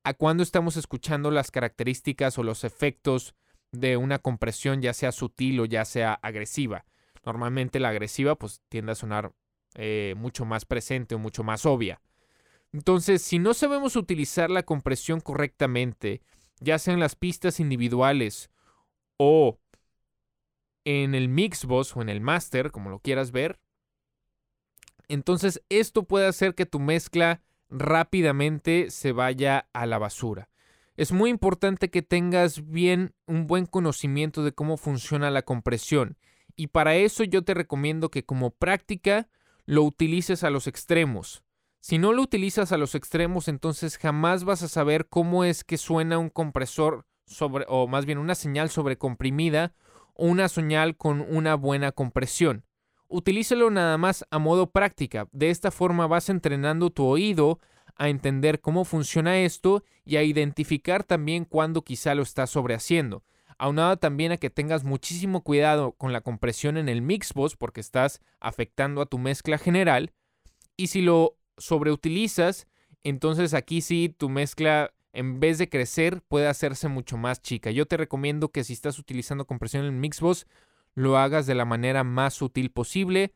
a 0.02 0.14
cuando 0.14 0.42
estamos 0.42 0.76
escuchando 0.76 1.30
las 1.30 1.50
características 1.50 2.36
o 2.38 2.42
los 2.42 2.64
efectos 2.64 3.34
de 3.72 3.96
una 3.96 4.18
compresión 4.18 4.82
ya 4.82 4.92
sea 4.92 5.12
sutil 5.12 5.60
o 5.60 5.64
ya 5.64 5.84
sea 5.84 6.14
agresiva. 6.22 6.84
Normalmente 7.24 7.80
la 7.80 7.88
agresiva 7.88 8.34
pues 8.34 8.60
tiende 8.68 8.92
a 8.92 8.96
sonar 8.96 9.32
eh, 9.76 10.14
mucho 10.16 10.44
más 10.44 10.64
presente 10.64 11.14
o 11.14 11.18
mucho 11.18 11.44
más 11.44 11.66
obvia. 11.66 12.00
Entonces, 12.74 13.22
si 13.22 13.38
no 13.38 13.54
sabemos 13.54 13.94
utilizar 13.94 14.50
la 14.50 14.64
compresión 14.64 15.20
correctamente, 15.20 16.22
ya 16.58 16.80
sea 16.80 16.92
en 16.92 16.98
las 16.98 17.14
pistas 17.14 17.60
individuales 17.60 18.50
o 19.16 19.60
en 20.84 21.14
el 21.14 21.28
mixbox 21.28 21.96
o 21.96 22.02
en 22.02 22.08
el 22.08 22.20
master, 22.20 22.72
como 22.72 22.90
lo 22.90 22.98
quieras 22.98 23.30
ver, 23.30 23.60
entonces 25.06 25.62
esto 25.68 26.02
puede 26.02 26.26
hacer 26.26 26.56
que 26.56 26.66
tu 26.66 26.80
mezcla 26.80 27.42
rápidamente 27.70 28.90
se 28.90 29.12
vaya 29.12 29.68
a 29.72 29.86
la 29.86 29.98
basura. 29.98 30.48
Es 30.96 31.12
muy 31.12 31.30
importante 31.30 31.90
que 31.90 32.02
tengas 32.02 32.68
bien 32.68 33.14
un 33.26 33.46
buen 33.46 33.66
conocimiento 33.66 34.42
de 34.42 34.50
cómo 34.50 34.78
funciona 34.78 35.30
la 35.30 35.42
compresión 35.42 36.18
y 36.56 36.66
para 36.66 36.96
eso 36.96 37.22
yo 37.22 37.44
te 37.44 37.54
recomiendo 37.54 38.10
que 38.10 38.24
como 38.24 38.50
práctica 38.50 39.28
lo 39.64 39.84
utilices 39.84 40.42
a 40.42 40.50
los 40.50 40.66
extremos. 40.66 41.44
Si 41.86 41.98
no 41.98 42.14
lo 42.14 42.22
utilizas 42.22 42.72
a 42.72 42.78
los 42.78 42.94
extremos, 42.94 43.46
entonces 43.46 43.98
jamás 43.98 44.44
vas 44.44 44.62
a 44.62 44.68
saber 44.68 45.06
cómo 45.06 45.44
es 45.44 45.64
que 45.64 45.76
suena 45.76 46.16
un 46.16 46.30
compresor 46.30 47.04
sobre, 47.26 47.66
o 47.68 47.86
más 47.86 48.06
bien 48.06 48.16
una 48.16 48.34
señal 48.34 48.70
sobrecomprimida 48.70 49.74
o 50.14 50.24
una 50.24 50.48
señal 50.48 50.96
con 50.96 51.20
una 51.20 51.56
buena 51.56 51.92
compresión. 51.92 52.64
Utilízalo 53.06 53.68
nada 53.68 53.98
más 53.98 54.24
a 54.30 54.38
modo 54.38 54.70
práctica. 54.70 55.28
De 55.32 55.50
esta 55.50 55.70
forma 55.70 56.06
vas 56.06 56.30
entrenando 56.30 56.88
tu 56.88 57.04
oído 57.04 57.60
a 57.96 58.08
entender 58.08 58.62
cómo 58.62 58.86
funciona 58.86 59.40
esto 59.40 59.84
y 60.06 60.16
a 60.16 60.22
identificar 60.22 61.04
también 61.04 61.44
cuando 61.44 61.82
quizá 61.82 62.14
lo 62.14 62.22
estás 62.22 62.48
sobrehaciendo. 62.48 63.24
Aunado 63.58 63.98
también 63.98 64.32
a 64.32 64.38
que 64.38 64.48
tengas 64.48 64.84
muchísimo 64.84 65.42
cuidado 65.42 65.92
con 65.92 66.14
la 66.14 66.22
compresión 66.22 66.78
en 66.78 66.88
el 66.88 67.02
mixbox 67.02 67.56
porque 67.56 67.82
estás 67.82 68.22
afectando 68.40 69.02
a 69.02 69.06
tu 69.06 69.18
mezcla 69.18 69.58
general. 69.58 70.14
Y 70.78 70.86
si 70.86 71.02
lo 71.02 71.36
sobreutilizas, 71.58 72.66
entonces 73.02 73.54
aquí 73.54 73.80
sí 73.80 74.14
tu 74.16 74.28
mezcla 74.28 74.92
en 75.12 75.38
vez 75.40 75.58
de 75.58 75.68
crecer 75.68 76.22
puede 76.22 76.48
hacerse 76.48 76.88
mucho 76.88 77.16
más 77.16 77.40
chica. 77.40 77.70
Yo 77.70 77.86
te 77.86 77.96
recomiendo 77.96 78.50
que 78.50 78.64
si 78.64 78.72
estás 78.72 78.98
utilizando 78.98 79.46
compresión 79.46 79.84
en 79.84 80.00
Mixbox 80.00 80.46
lo 80.94 81.18
hagas 81.18 81.46
de 81.46 81.54
la 81.54 81.64
manera 81.64 82.04
más 82.04 82.34
sutil 82.34 82.70
posible. 82.70 83.34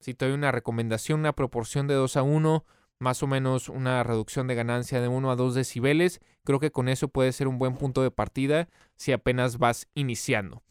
Si 0.00 0.14
te 0.14 0.24
doy 0.26 0.34
una 0.34 0.52
recomendación, 0.52 1.20
una 1.20 1.32
proporción 1.32 1.86
de 1.86 1.94
2 1.94 2.16
a 2.16 2.22
1, 2.22 2.64
más 2.98 3.22
o 3.22 3.26
menos 3.26 3.68
una 3.68 4.02
reducción 4.02 4.46
de 4.46 4.54
ganancia 4.54 5.00
de 5.00 5.08
1 5.08 5.30
a 5.30 5.36
2 5.36 5.54
decibeles, 5.54 6.20
creo 6.44 6.60
que 6.60 6.72
con 6.72 6.88
eso 6.88 7.08
puede 7.08 7.32
ser 7.32 7.48
un 7.48 7.58
buen 7.58 7.76
punto 7.76 8.02
de 8.02 8.10
partida 8.10 8.68
si 8.96 9.12
apenas 9.12 9.58
vas 9.58 9.88
iniciando. 9.94 10.62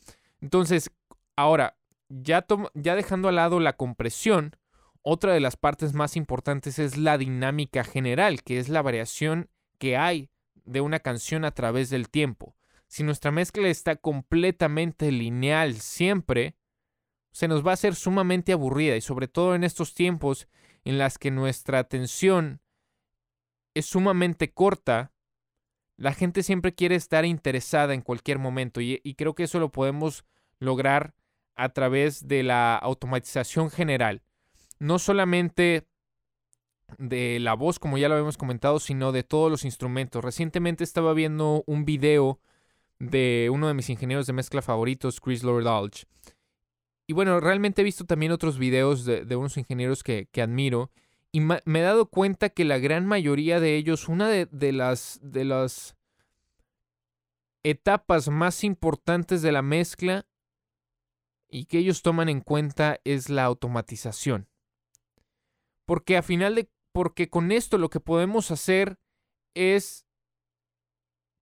Entonces, 0.41 0.91
ahora, 1.35 1.77
ya, 2.09 2.45
ya 2.73 2.95
dejando 2.95 3.27
al 3.29 3.35
lado 3.35 3.59
la 3.59 3.73
compresión, 3.73 4.55
otra 5.03 5.33
de 5.33 5.39
las 5.39 5.57
partes 5.57 5.93
más 5.93 6.15
importantes 6.15 6.79
es 6.79 6.97
la 6.97 7.17
dinámica 7.17 7.83
general, 7.83 8.43
que 8.43 8.59
es 8.59 8.69
la 8.69 8.81
variación 8.81 9.49
que 9.77 9.97
hay 9.97 10.29
de 10.63 10.81
una 10.81 10.99
canción 10.99 11.43
a 11.45 11.51
través 11.51 11.89
del 11.89 12.09
tiempo. 12.09 12.55
Si 12.87 13.03
nuestra 13.03 13.31
mezcla 13.31 13.67
está 13.67 13.95
completamente 13.95 15.11
lineal 15.11 15.75
siempre, 15.75 16.55
se 17.31 17.47
nos 17.47 17.65
va 17.65 17.71
a 17.71 17.73
hacer 17.75 17.95
sumamente 17.95 18.51
aburrida 18.51 18.95
y 18.95 19.01
sobre 19.01 19.27
todo 19.27 19.55
en 19.55 19.63
estos 19.63 19.93
tiempos 19.93 20.47
en 20.83 20.97
las 20.97 21.17
que 21.17 21.31
nuestra 21.31 21.79
atención 21.79 22.61
es 23.73 23.85
sumamente 23.85 24.51
corta, 24.51 25.13
la 25.95 26.13
gente 26.13 26.43
siempre 26.43 26.73
quiere 26.73 26.95
estar 26.95 27.25
interesada 27.25 27.93
en 27.93 28.01
cualquier 28.01 28.39
momento 28.39 28.81
y, 28.81 28.99
y 29.03 29.15
creo 29.15 29.35
que 29.35 29.43
eso 29.43 29.59
lo 29.59 29.71
podemos 29.71 30.25
lograr 30.59 31.15
a 31.55 31.69
través 31.69 32.27
de 32.27 32.43
la 32.43 32.75
automatización 32.75 33.69
general. 33.69 34.21
No 34.81 34.97
solamente 34.97 35.85
de 36.97 37.39
la 37.39 37.53
voz, 37.53 37.77
como 37.77 37.99
ya 37.99 38.07
lo 38.07 38.15
habíamos 38.15 38.35
comentado, 38.35 38.79
sino 38.79 39.11
de 39.11 39.21
todos 39.21 39.51
los 39.51 39.63
instrumentos. 39.63 40.23
Recientemente 40.23 40.83
estaba 40.83 41.13
viendo 41.13 41.63
un 41.67 41.85
video 41.85 42.39
de 42.97 43.51
uno 43.53 43.67
de 43.67 43.75
mis 43.75 43.91
ingenieros 43.91 44.25
de 44.25 44.33
mezcla 44.33 44.63
favoritos, 44.63 45.21
Chris 45.21 45.43
Lordalge. 45.43 46.05
Y 47.05 47.13
bueno, 47.13 47.39
realmente 47.39 47.81
he 47.81 47.85
visto 47.85 48.05
también 48.05 48.31
otros 48.31 48.57
videos 48.57 49.05
de, 49.05 49.35
unos 49.35 49.55
ingenieros 49.55 50.01
que, 50.01 50.27
admiro. 50.41 50.89
Y 51.31 51.41
me 51.41 51.61
he 51.65 51.81
dado 51.81 52.07
cuenta 52.07 52.49
que 52.49 52.65
la 52.65 52.79
gran 52.79 53.05
mayoría 53.05 53.59
de 53.59 53.75
ellos, 53.75 54.09
una 54.09 54.29
de, 54.29 54.47
de, 54.47 54.71
las, 54.71 55.19
de 55.21 55.45
las 55.45 55.95
etapas 57.61 58.29
más 58.29 58.63
importantes 58.63 59.43
de 59.43 59.51
la 59.51 59.61
mezcla 59.61 60.25
y 61.47 61.65
que 61.65 61.77
ellos 61.77 62.01
toman 62.01 62.29
en 62.29 62.41
cuenta 62.41 62.99
es 63.03 63.29
la 63.29 63.43
automatización. 63.43 64.47
Porque 65.91 66.15
a 66.15 66.21
final 66.21 66.55
de 66.55 66.69
porque 66.93 67.29
con 67.29 67.51
esto 67.51 67.77
lo 67.77 67.89
que 67.89 67.99
podemos 67.99 68.49
hacer 68.49 68.97
es 69.53 70.05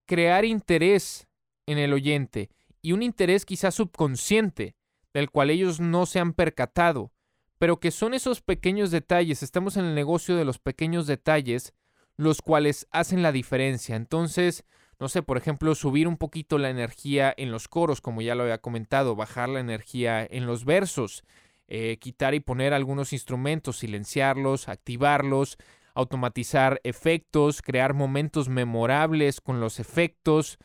crear 0.07 0.43
interés 0.43 1.27
en 1.67 1.77
el 1.77 1.93
oyente 1.93 2.49
y 2.81 2.93
un 2.93 3.03
interés 3.03 3.45
quizás 3.45 3.75
subconsciente 3.75 4.75
del 5.13 5.29
cual 5.29 5.51
ellos 5.51 5.79
no 5.79 6.07
se 6.07 6.19
han 6.19 6.33
percatado, 6.33 7.11
pero 7.59 7.79
que 7.79 7.91
son 7.91 8.15
esos 8.15 8.41
pequeños 8.41 8.89
detalles, 8.89 9.43
estamos 9.43 9.77
en 9.77 9.85
el 9.85 9.93
negocio 9.93 10.35
de 10.35 10.45
los 10.45 10.57
pequeños 10.57 11.05
detalles, 11.05 11.75
los 12.17 12.41
cuales 12.41 12.87
hacen 12.89 13.21
la 13.21 13.31
diferencia. 13.31 13.95
Entonces, 13.95 14.65
no 14.99 15.09
sé, 15.09 15.21
por 15.21 15.37
ejemplo, 15.37 15.75
subir 15.75 16.07
un 16.07 16.17
poquito 16.17 16.57
la 16.57 16.71
energía 16.71 17.31
en 17.37 17.51
los 17.51 17.67
coros, 17.67 18.01
como 18.01 18.23
ya 18.23 18.33
lo 18.33 18.41
había 18.41 18.57
comentado, 18.57 19.15
bajar 19.15 19.47
la 19.47 19.59
energía 19.59 20.25
en 20.27 20.47
los 20.47 20.65
versos, 20.65 21.23
eh, 21.71 21.97
quitar 21.99 22.33
y 22.33 22.39
poner 22.39 22.73
algunos 22.73 23.13
instrumentos, 23.13 23.77
silenciarlos, 23.77 24.67
activarlos, 24.67 25.57
automatizar 25.93 26.81
efectos, 26.83 27.61
crear 27.61 27.93
momentos 27.93 28.49
memorables 28.49 29.39
con 29.39 29.59
los 29.59 29.79
efectos, 29.79 30.57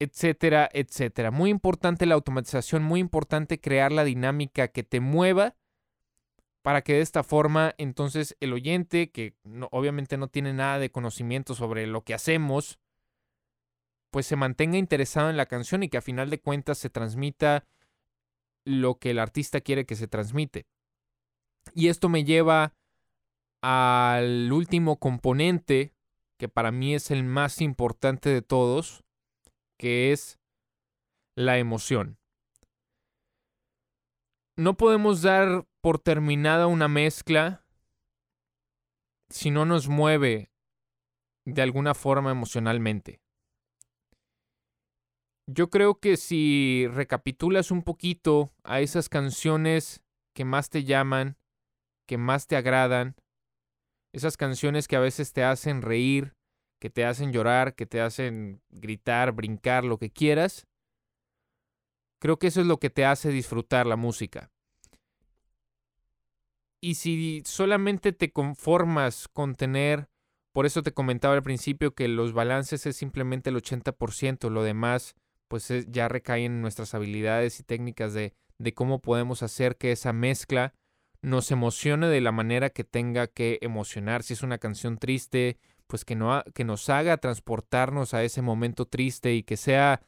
etcétera, 0.00 0.68
etcétera. 0.72 1.30
Muy 1.30 1.50
importante 1.50 2.06
la 2.06 2.16
automatización, 2.16 2.82
muy 2.82 2.98
importante 2.98 3.60
crear 3.60 3.92
la 3.92 4.02
dinámica 4.02 4.66
que 4.66 4.82
te 4.82 4.98
mueva 4.98 5.54
para 6.62 6.82
que 6.82 6.94
de 6.94 7.02
esta 7.02 7.22
forma 7.22 7.74
entonces 7.78 8.36
el 8.40 8.52
oyente, 8.52 9.12
que 9.12 9.36
obviamente 9.70 10.16
no 10.16 10.26
tiene 10.26 10.52
nada 10.52 10.80
de 10.80 10.90
conocimiento 10.90 11.54
sobre 11.54 11.86
lo 11.86 12.02
que 12.02 12.14
hacemos, 12.14 12.80
pues 14.10 14.26
se 14.26 14.34
mantenga 14.34 14.76
interesado 14.76 15.30
en 15.30 15.36
la 15.36 15.46
canción 15.46 15.84
y 15.84 15.88
que 15.88 15.98
a 15.98 16.02
final 16.02 16.30
de 16.30 16.40
cuentas 16.40 16.78
se 16.78 16.90
transmita 16.90 17.64
lo 18.64 18.98
que 18.98 19.10
el 19.10 19.18
artista 19.18 19.60
quiere 19.60 19.86
que 19.86 19.96
se 19.96 20.08
transmite. 20.08 20.66
Y 21.74 21.88
esto 21.88 22.08
me 22.08 22.24
lleva 22.24 22.74
al 23.62 24.50
último 24.52 24.98
componente, 24.98 25.94
que 26.38 26.48
para 26.48 26.72
mí 26.72 26.94
es 26.94 27.10
el 27.10 27.24
más 27.24 27.60
importante 27.60 28.30
de 28.30 28.42
todos, 28.42 29.04
que 29.78 30.12
es 30.12 30.38
la 31.36 31.58
emoción. 31.58 32.18
No 34.56 34.76
podemos 34.76 35.22
dar 35.22 35.66
por 35.80 35.98
terminada 35.98 36.66
una 36.66 36.88
mezcla 36.88 37.64
si 39.30 39.50
no 39.50 39.64
nos 39.64 39.88
mueve 39.88 40.50
de 41.44 41.62
alguna 41.62 41.94
forma 41.94 42.30
emocionalmente. 42.30 43.20
Yo 45.52 45.68
creo 45.68 45.98
que 45.98 46.16
si 46.16 46.86
recapitulas 46.92 47.72
un 47.72 47.82
poquito 47.82 48.52
a 48.62 48.80
esas 48.82 49.08
canciones 49.08 50.00
que 50.32 50.44
más 50.44 50.70
te 50.70 50.84
llaman, 50.84 51.36
que 52.06 52.18
más 52.18 52.46
te 52.46 52.54
agradan, 52.54 53.16
esas 54.12 54.36
canciones 54.36 54.86
que 54.86 54.94
a 54.94 55.00
veces 55.00 55.32
te 55.32 55.42
hacen 55.42 55.82
reír, 55.82 56.36
que 56.78 56.88
te 56.88 57.04
hacen 57.04 57.32
llorar, 57.32 57.74
que 57.74 57.84
te 57.84 58.00
hacen 58.00 58.62
gritar, 58.68 59.32
brincar, 59.32 59.84
lo 59.84 59.98
que 59.98 60.10
quieras, 60.10 60.68
creo 62.20 62.38
que 62.38 62.46
eso 62.46 62.60
es 62.60 62.68
lo 62.68 62.78
que 62.78 62.90
te 62.90 63.04
hace 63.04 63.30
disfrutar 63.30 63.86
la 63.86 63.96
música. 63.96 64.52
Y 66.80 66.94
si 66.94 67.42
solamente 67.44 68.12
te 68.12 68.30
conformas 68.30 69.26
con 69.26 69.56
tener, 69.56 70.08
por 70.52 70.64
eso 70.64 70.84
te 70.84 70.92
comentaba 70.92 71.34
al 71.34 71.42
principio 71.42 71.92
que 71.92 72.06
los 72.06 72.34
balances 72.34 72.86
es 72.86 72.96
simplemente 72.96 73.50
el 73.50 73.56
80%, 73.56 74.48
lo 74.48 74.62
demás 74.62 75.16
pues 75.50 75.68
ya 75.88 76.06
recae 76.06 76.44
en 76.44 76.62
nuestras 76.62 76.94
habilidades 76.94 77.58
y 77.58 77.64
técnicas 77.64 78.14
de, 78.14 78.34
de 78.58 78.72
cómo 78.72 79.00
podemos 79.00 79.42
hacer 79.42 79.76
que 79.76 79.90
esa 79.90 80.12
mezcla 80.12 80.74
nos 81.22 81.50
emocione 81.50 82.06
de 82.06 82.20
la 82.20 82.30
manera 82.30 82.70
que 82.70 82.84
tenga 82.84 83.26
que 83.26 83.58
emocionar. 83.60 84.22
Si 84.22 84.34
es 84.34 84.44
una 84.44 84.58
canción 84.58 84.96
triste, 84.96 85.58
pues 85.88 86.04
que, 86.04 86.14
no 86.14 86.44
que 86.54 86.62
nos 86.62 86.88
haga 86.88 87.16
transportarnos 87.16 88.14
a 88.14 88.22
ese 88.22 88.42
momento 88.42 88.86
triste 88.86 89.34
y 89.34 89.42
que 89.42 89.56
sea, 89.56 90.02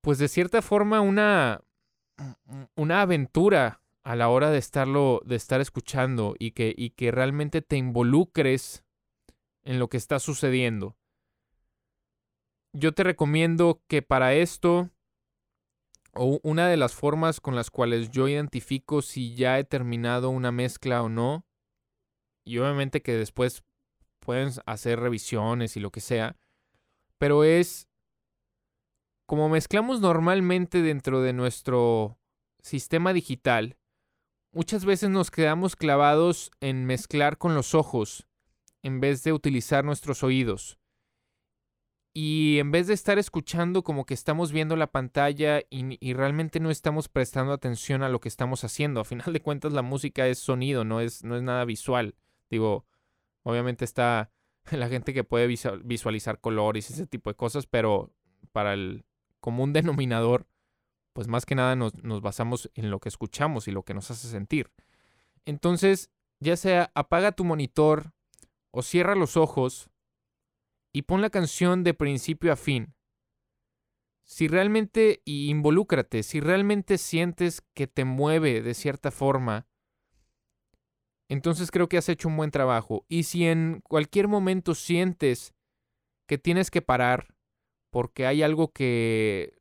pues 0.00 0.16
de 0.16 0.28
cierta 0.28 0.62
forma, 0.62 1.02
una, 1.02 1.60
una 2.76 3.02
aventura 3.02 3.82
a 4.04 4.16
la 4.16 4.30
hora 4.30 4.50
de 4.50 4.58
estarlo, 4.58 5.20
de 5.26 5.36
estar 5.36 5.60
escuchando 5.60 6.34
y 6.38 6.52
que, 6.52 6.74
y 6.74 6.90
que 6.90 7.10
realmente 7.10 7.60
te 7.60 7.76
involucres 7.76 8.84
en 9.64 9.78
lo 9.78 9.88
que 9.88 9.98
está 9.98 10.18
sucediendo 10.18 10.96
yo 12.74 12.92
te 12.92 13.04
recomiendo 13.04 13.80
que 13.86 14.02
para 14.02 14.34
esto, 14.34 14.90
o 16.12 16.40
una 16.42 16.68
de 16.68 16.76
las 16.76 16.94
formas 16.94 17.40
con 17.40 17.54
las 17.54 17.70
cuales 17.70 18.10
yo 18.10 18.28
identifico 18.28 19.00
si 19.00 19.34
ya 19.34 19.58
he 19.58 19.64
terminado 19.64 20.28
una 20.30 20.50
mezcla 20.52 21.02
o 21.02 21.08
no, 21.08 21.46
y 22.44 22.58
obviamente 22.58 23.00
que 23.00 23.12
después 23.12 23.62
pueden 24.18 24.50
hacer 24.66 24.98
revisiones 25.00 25.76
y 25.76 25.80
lo 25.80 25.90
que 25.90 26.00
sea, 26.00 26.36
pero 27.16 27.44
es 27.44 27.88
como 29.26 29.48
mezclamos 29.48 30.00
normalmente 30.00 30.82
dentro 30.82 31.22
de 31.22 31.32
nuestro 31.32 32.18
sistema 32.60 33.12
digital, 33.12 33.78
muchas 34.52 34.84
veces 34.84 35.10
nos 35.10 35.30
quedamos 35.30 35.76
clavados 35.76 36.50
en 36.60 36.86
mezclar 36.86 37.38
con 37.38 37.54
los 37.54 37.74
ojos 37.74 38.26
en 38.82 39.00
vez 39.00 39.22
de 39.22 39.32
utilizar 39.32 39.84
nuestros 39.84 40.22
oídos. 40.22 40.78
Y 42.16 42.60
en 42.60 42.70
vez 42.70 42.86
de 42.86 42.94
estar 42.94 43.18
escuchando 43.18 43.82
como 43.82 44.06
que 44.06 44.14
estamos 44.14 44.52
viendo 44.52 44.76
la 44.76 44.86
pantalla 44.86 45.62
y, 45.68 46.12
realmente 46.14 46.60
no 46.60 46.70
estamos 46.70 47.08
prestando 47.08 47.52
atención 47.52 48.04
a 48.04 48.08
lo 48.08 48.20
que 48.20 48.28
estamos 48.28 48.62
haciendo. 48.62 49.00
A 49.00 49.04
final 49.04 49.32
de 49.32 49.40
cuentas 49.40 49.72
la 49.72 49.82
música 49.82 50.28
es 50.28 50.38
sonido, 50.38 50.84
no 50.84 51.00
es, 51.00 51.24
no 51.24 51.34
es 51.34 51.42
nada 51.42 51.64
visual. 51.64 52.14
Digo, 52.50 52.86
obviamente 53.42 53.84
está 53.84 54.30
la 54.70 54.88
gente 54.88 55.12
que 55.12 55.24
puede 55.24 55.48
visualizar 55.48 56.40
colores 56.40 56.88
y 56.88 56.92
ese 56.92 57.08
tipo 57.08 57.30
de 57.30 57.34
cosas, 57.34 57.66
pero 57.66 58.12
para 58.52 58.74
el 58.74 59.04
común 59.40 59.72
denominador, 59.72 60.46
pues 61.14 61.26
más 61.26 61.44
que 61.44 61.56
nada 61.56 61.74
nos, 61.74 62.00
nos 62.04 62.20
basamos 62.20 62.70
en 62.74 62.92
lo 62.92 63.00
que 63.00 63.08
escuchamos 63.08 63.66
y 63.66 63.72
lo 63.72 63.82
que 63.82 63.94
nos 63.94 64.12
hace 64.12 64.28
sentir. 64.28 64.70
Entonces, 65.46 66.10
ya 66.38 66.56
sea 66.56 66.92
apaga 66.94 67.32
tu 67.32 67.42
monitor 67.42 68.12
o 68.70 68.82
cierra 68.82 69.16
los 69.16 69.36
ojos 69.36 69.90
y 70.94 71.02
pon 71.02 71.20
la 71.20 71.28
canción 71.28 71.82
de 71.82 71.92
principio 71.92 72.52
a 72.52 72.56
fin. 72.56 72.94
Si 74.22 74.48
realmente, 74.48 75.20
y 75.26 75.50
involúcrate, 75.50 76.22
si 76.22 76.40
realmente 76.40 76.96
sientes 76.96 77.62
que 77.74 77.86
te 77.86 78.06
mueve 78.06 78.62
de 78.62 78.72
cierta 78.72 79.10
forma, 79.10 79.66
Entonces 81.28 81.70
creo 81.70 81.88
que 81.88 81.98
has 81.98 82.08
hecho 82.08 82.28
un 82.28 82.36
buen 82.36 82.50
trabajo. 82.50 83.04
Y 83.08 83.24
si 83.24 83.46
en 83.46 83.80
cualquier 83.82 84.28
momento 84.28 84.74
sientes 84.74 85.54
que 86.28 86.38
tienes 86.38 86.70
que 86.70 86.82
parar 86.82 87.34
porque 87.90 88.26
hay 88.26 88.42
algo 88.42 88.72
que 88.72 89.54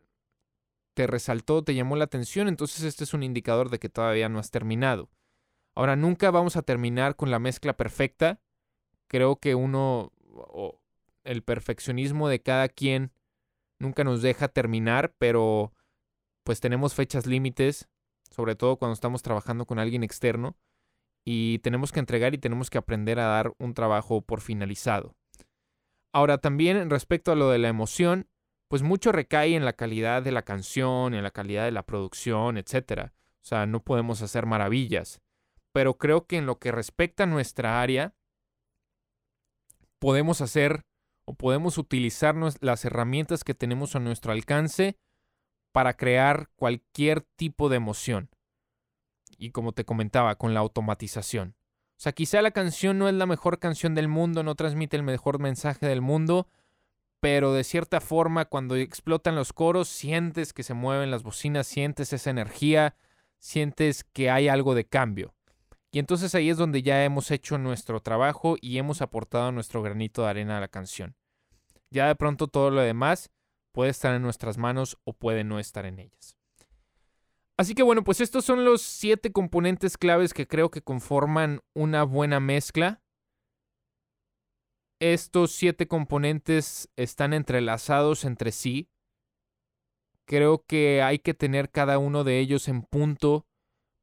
te 0.94 1.08
resaltó, 1.08 1.64
te 1.64 1.76
llamó 1.76 1.96
la 1.96 2.06
atención, 2.06 2.48
entonces 2.48 2.84
este 2.84 3.04
es 3.06 3.14
un 3.14 3.24
indicador 3.24 3.70
de 3.70 3.80
que 3.80 3.90
todavía 3.90 4.30
no 4.30 4.40
has 4.40 4.52
terminado. 4.52 5.10
Ahora, 5.76 5.96
nunca 5.96 6.32
vamos 6.32 6.56
a 6.56 6.62
terminar 6.62 7.16
con 7.16 7.32
la 7.32 7.40
mezcla 7.40 7.74
perfecta. 7.76 8.42
Creo 9.08 9.38
que 9.38 9.56
uno, 9.56 10.12
el 11.24 11.44
perfeccionismo 11.44 12.28
de 12.28 12.42
cada 12.42 12.70
quien 12.70 13.12
nunca 13.80 14.04
nos 14.04 14.22
deja 14.22 14.48
terminar, 14.48 15.14
pero 15.18 15.74
pues 16.44 16.60
tenemos 16.60 16.94
fechas 16.94 17.26
límites, 17.26 17.88
sobre 18.30 18.56
todo 18.56 18.78
cuando 18.78 18.94
estamos 18.94 19.22
trabajando 19.22 19.66
con 19.66 19.80
alguien 19.80 20.04
externo, 20.04 20.58
y 21.26 21.60
tenemos 21.60 21.92
que 21.92 22.00
entregar 22.00 22.34
y 22.34 22.38
tenemos 22.38 22.70
que 22.70 22.78
aprender 22.78 23.20
a 23.20 23.28
dar 23.28 23.54
un 23.58 23.74
trabajo 23.74 24.22
por 24.22 24.42
finalizado. 24.42 25.16
Ahora 26.12 26.38
también 26.38 26.90
respecto 26.90 27.32
a 27.32 27.36
lo 27.36 27.50
de 27.50 27.60
la 27.60 27.70
emoción, 27.70 28.28
pues 28.68 28.82
mucho 28.82 29.12
recae 29.12 29.56
en 29.56 29.66
la 29.66 29.74
calidad 29.74 30.24
de 30.24 30.32
la 30.32 30.44
canción, 30.44 31.14
en 31.14 31.24
la 31.24 31.32
calidad 31.32 31.66
de 31.66 31.72
la 31.72 31.86
producción, 31.86 32.58
etc. 32.58 33.12
O 33.12 33.46
sea, 33.46 33.66
no 33.66 33.84
podemos 33.84 34.22
hacer 34.22 34.46
maravillas. 34.46 35.22
Pero 35.72 35.98
creo 35.98 36.26
que 36.28 36.38
en 36.38 36.46
lo 36.46 36.60
que 36.60 36.72
respecta 36.72 37.24
a 37.24 37.28
nuestra 37.28 37.82
área, 37.82 38.16
podemos 40.00 40.42
hacer 40.42 40.86
o 41.26 41.34
podemos 41.34 41.78
utilizar 41.78 42.36
las 42.62 42.86
herramientas 42.86 43.44
que 43.44 43.54
tenemos 43.54 43.96
a 43.96 44.00
nuestro 44.00 44.32
alcance 44.32 44.98
para 45.72 45.96
crear 45.96 46.50
cualquier 46.56 47.22
tipo 47.22 47.70
de 47.70 47.78
emoción. 47.78 48.30
Y 49.38 49.52
como 49.52 49.72
te 49.74 49.86
comentaba, 49.86 50.36
con 50.36 50.54
la 50.54 50.60
automatización. 50.60 51.56
O 51.98 52.02
sea, 52.04 52.12
quizá 52.12 52.42
la 52.42 52.52
canción 52.52 52.98
no 52.98 53.08
es 53.08 53.16
la 53.16 53.26
mejor 53.26 53.60
canción 53.60 53.96
del 53.96 54.08
mundo, 54.08 54.44
no 54.44 54.56
transmite 54.56 54.98
el 54.98 55.04
mejor 55.04 55.40
mensaje 55.40 55.86
del 55.86 56.02
mundo, 56.02 56.48
pero 57.20 57.54
de 57.54 57.64
cierta 57.64 58.02
forma 58.02 58.46
cuando 58.46 58.76
explotan 58.76 59.36
los 59.36 59.54
coros 59.54 59.88
sientes 59.88 60.52
que 60.52 60.64
se 60.64 60.74
mueven 60.74 61.12
las 61.12 61.24
bocinas, 61.24 61.66
sientes 61.66 62.12
esa 62.12 62.30
energía, 62.30 62.96
sientes 63.40 64.04
que 64.04 64.30
hay 64.30 64.50
algo 64.50 64.76
de 64.76 64.86
cambio. 64.86 65.34
Y 65.94 66.00
entonces 66.00 66.34
ahí 66.34 66.50
es 66.50 66.58
donde 66.58 66.82
ya 66.82 67.06
hemos 67.06 67.30
hecho 67.30 67.60
nuestro 67.60 68.00
trabajo 68.00 68.56
y 68.60 68.80
hemos 68.80 69.04
aportado 69.04 69.52
nuestro 69.52 69.84
granito 69.84 70.24
de 70.24 70.30
arena 70.30 70.58
a 70.58 70.60
la 70.60 70.68
canción. 70.68 71.16
Ya 71.92 72.08
de 72.08 72.16
pronto 72.16 72.48
todo 72.48 72.72
lo 72.72 72.82
demás 72.82 73.30
puede 73.72 73.92
estar 73.92 74.16
en 74.16 74.24
nuestras 74.24 74.58
manos 74.58 74.98
o 75.04 75.14
puede 75.14 75.44
no 75.44 75.60
estar 75.60 75.86
en 75.86 76.00
ellas. 76.00 76.36
Así 77.58 77.76
que 77.76 77.84
bueno, 77.84 78.04
pues 78.04 78.22
estos 78.22 78.44
son 78.44 78.66
los 78.66 78.82
siete 78.82 79.32
componentes 79.32 80.00
claves 80.00 80.34
que 80.34 80.48
creo 80.48 80.72
que 80.72 80.82
conforman 80.82 81.62
una 81.76 82.02
buena 82.02 82.40
mezcla. 82.40 83.04
Estos 85.00 85.52
siete 85.52 85.88
componentes 85.88 86.90
están 86.96 87.34
entrelazados 87.34 88.26
entre 88.26 88.52
sí. 88.52 88.90
Creo 90.26 90.66
que 90.66 91.04
hay 91.04 91.20
que 91.20 91.36
tener 91.36 91.70
cada 91.70 92.00
uno 92.00 92.24
de 92.24 92.40
ellos 92.40 92.68
en 92.68 92.82
punto 92.82 93.46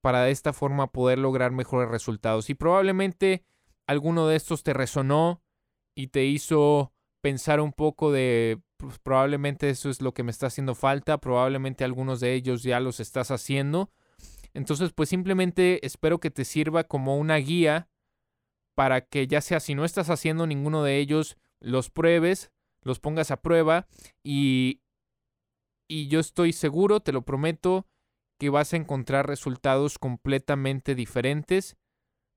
para 0.00 0.22
de 0.22 0.30
esta 0.30 0.52
forma 0.52 0.92
poder 0.92 1.18
lograr 1.18 1.52
mejores 1.52 1.90
resultados. 1.90 2.50
Y 2.50 2.54
probablemente 2.54 3.44
alguno 3.86 4.26
de 4.26 4.36
estos 4.36 4.62
te 4.62 4.72
resonó 4.72 5.42
y 5.94 6.08
te 6.08 6.24
hizo 6.24 6.92
pensar 7.20 7.60
un 7.60 7.72
poco 7.72 8.12
de 8.12 8.60
pues, 8.76 8.98
probablemente 8.98 9.68
eso 9.68 9.90
es 9.90 10.00
lo 10.00 10.14
que 10.14 10.22
me 10.22 10.30
está 10.30 10.46
haciendo 10.46 10.74
falta, 10.74 11.18
probablemente 11.18 11.84
algunos 11.84 12.20
de 12.20 12.34
ellos 12.34 12.62
ya 12.62 12.80
los 12.80 13.00
estás 13.00 13.30
haciendo. 13.30 13.90
Entonces, 14.54 14.92
pues 14.92 15.08
simplemente 15.08 15.84
espero 15.86 16.18
que 16.18 16.30
te 16.30 16.44
sirva 16.44 16.84
como 16.84 17.18
una 17.18 17.36
guía 17.36 17.88
para 18.74 19.02
que 19.02 19.26
ya 19.26 19.40
sea 19.40 19.60
si 19.60 19.74
no 19.74 19.84
estás 19.84 20.10
haciendo 20.10 20.46
ninguno 20.46 20.82
de 20.82 20.98
ellos, 20.98 21.36
los 21.60 21.90
pruebes, 21.90 22.50
los 22.82 22.98
pongas 22.98 23.30
a 23.30 23.42
prueba 23.42 23.86
y, 24.24 24.80
y 25.86 26.08
yo 26.08 26.20
estoy 26.20 26.52
seguro, 26.52 27.00
te 27.00 27.12
lo 27.12 27.22
prometo, 27.22 27.86
que 28.40 28.48
vas 28.48 28.72
a 28.72 28.78
encontrar 28.78 29.28
resultados 29.28 29.98
completamente 29.98 30.94
diferentes 30.94 31.76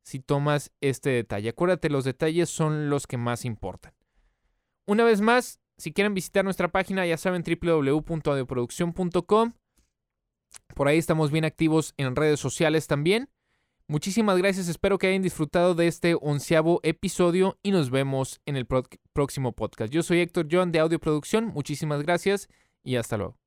si 0.03 0.19
tomas 0.19 0.73
este 0.81 1.11
detalle. 1.11 1.47
Acuérdate, 1.49 1.89
los 1.89 2.03
detalles 2.03 2.49
son 2.49 2.89
los 2.89 3.07
que 3.07 3.15
más 3.15 3.45
importan. 3.45 3.93
Una 4.85 5.05
vez 5.05 5.21
más, 5.21 5.61
si 5.77 5.93
quieren 5.93 6.13
visitar 6.13 6.43
nuestra 6.43 6.67
página, 6.67 7.05
ya 7.05 7.15
saben 7.15 7.41
www.audioproducción.com. 7.41 9.53
Por 10.75 10.89
ahí 10.89 10.97
estamos 10.97 11.31
bien 11.31 11.45
activos 11.45 11.93
en 11.95 12.17
redes 12.17 12.41
sociales 12.41 12.87
también. 12.87 13.29
Muchísimas 13.87 14.37
gracias, 14.37 14.67
espero 14.67 14.97
que 14.97 15.07
hayan 15.07 15.21
disfrutado 15.21 15.73
de 15.73 15.87
este 15.87 16.17
onceavo 16.19 16.81
episodio 16.83 17.57
y 17.63 17.71
nos 17.71 17.91
vemos 17.91 18.41
en 18.45 18.57
el 18.57 18.67
próximo 19.13 19.53
podcast. 19.53 19.93
Yo 19.93 20.03
soy 20.03 20.19
Héctor 20.19 20.49
John 20.51 20.73
de 20.73 20.79
Audio 20.79 20.99
Producción, 20.99 21.45
muchísimas 21.45 22.03
gracias 22.03 22.49
y 22.83 22.97
hasta 22.97 23.15
luego. 23.15 23.42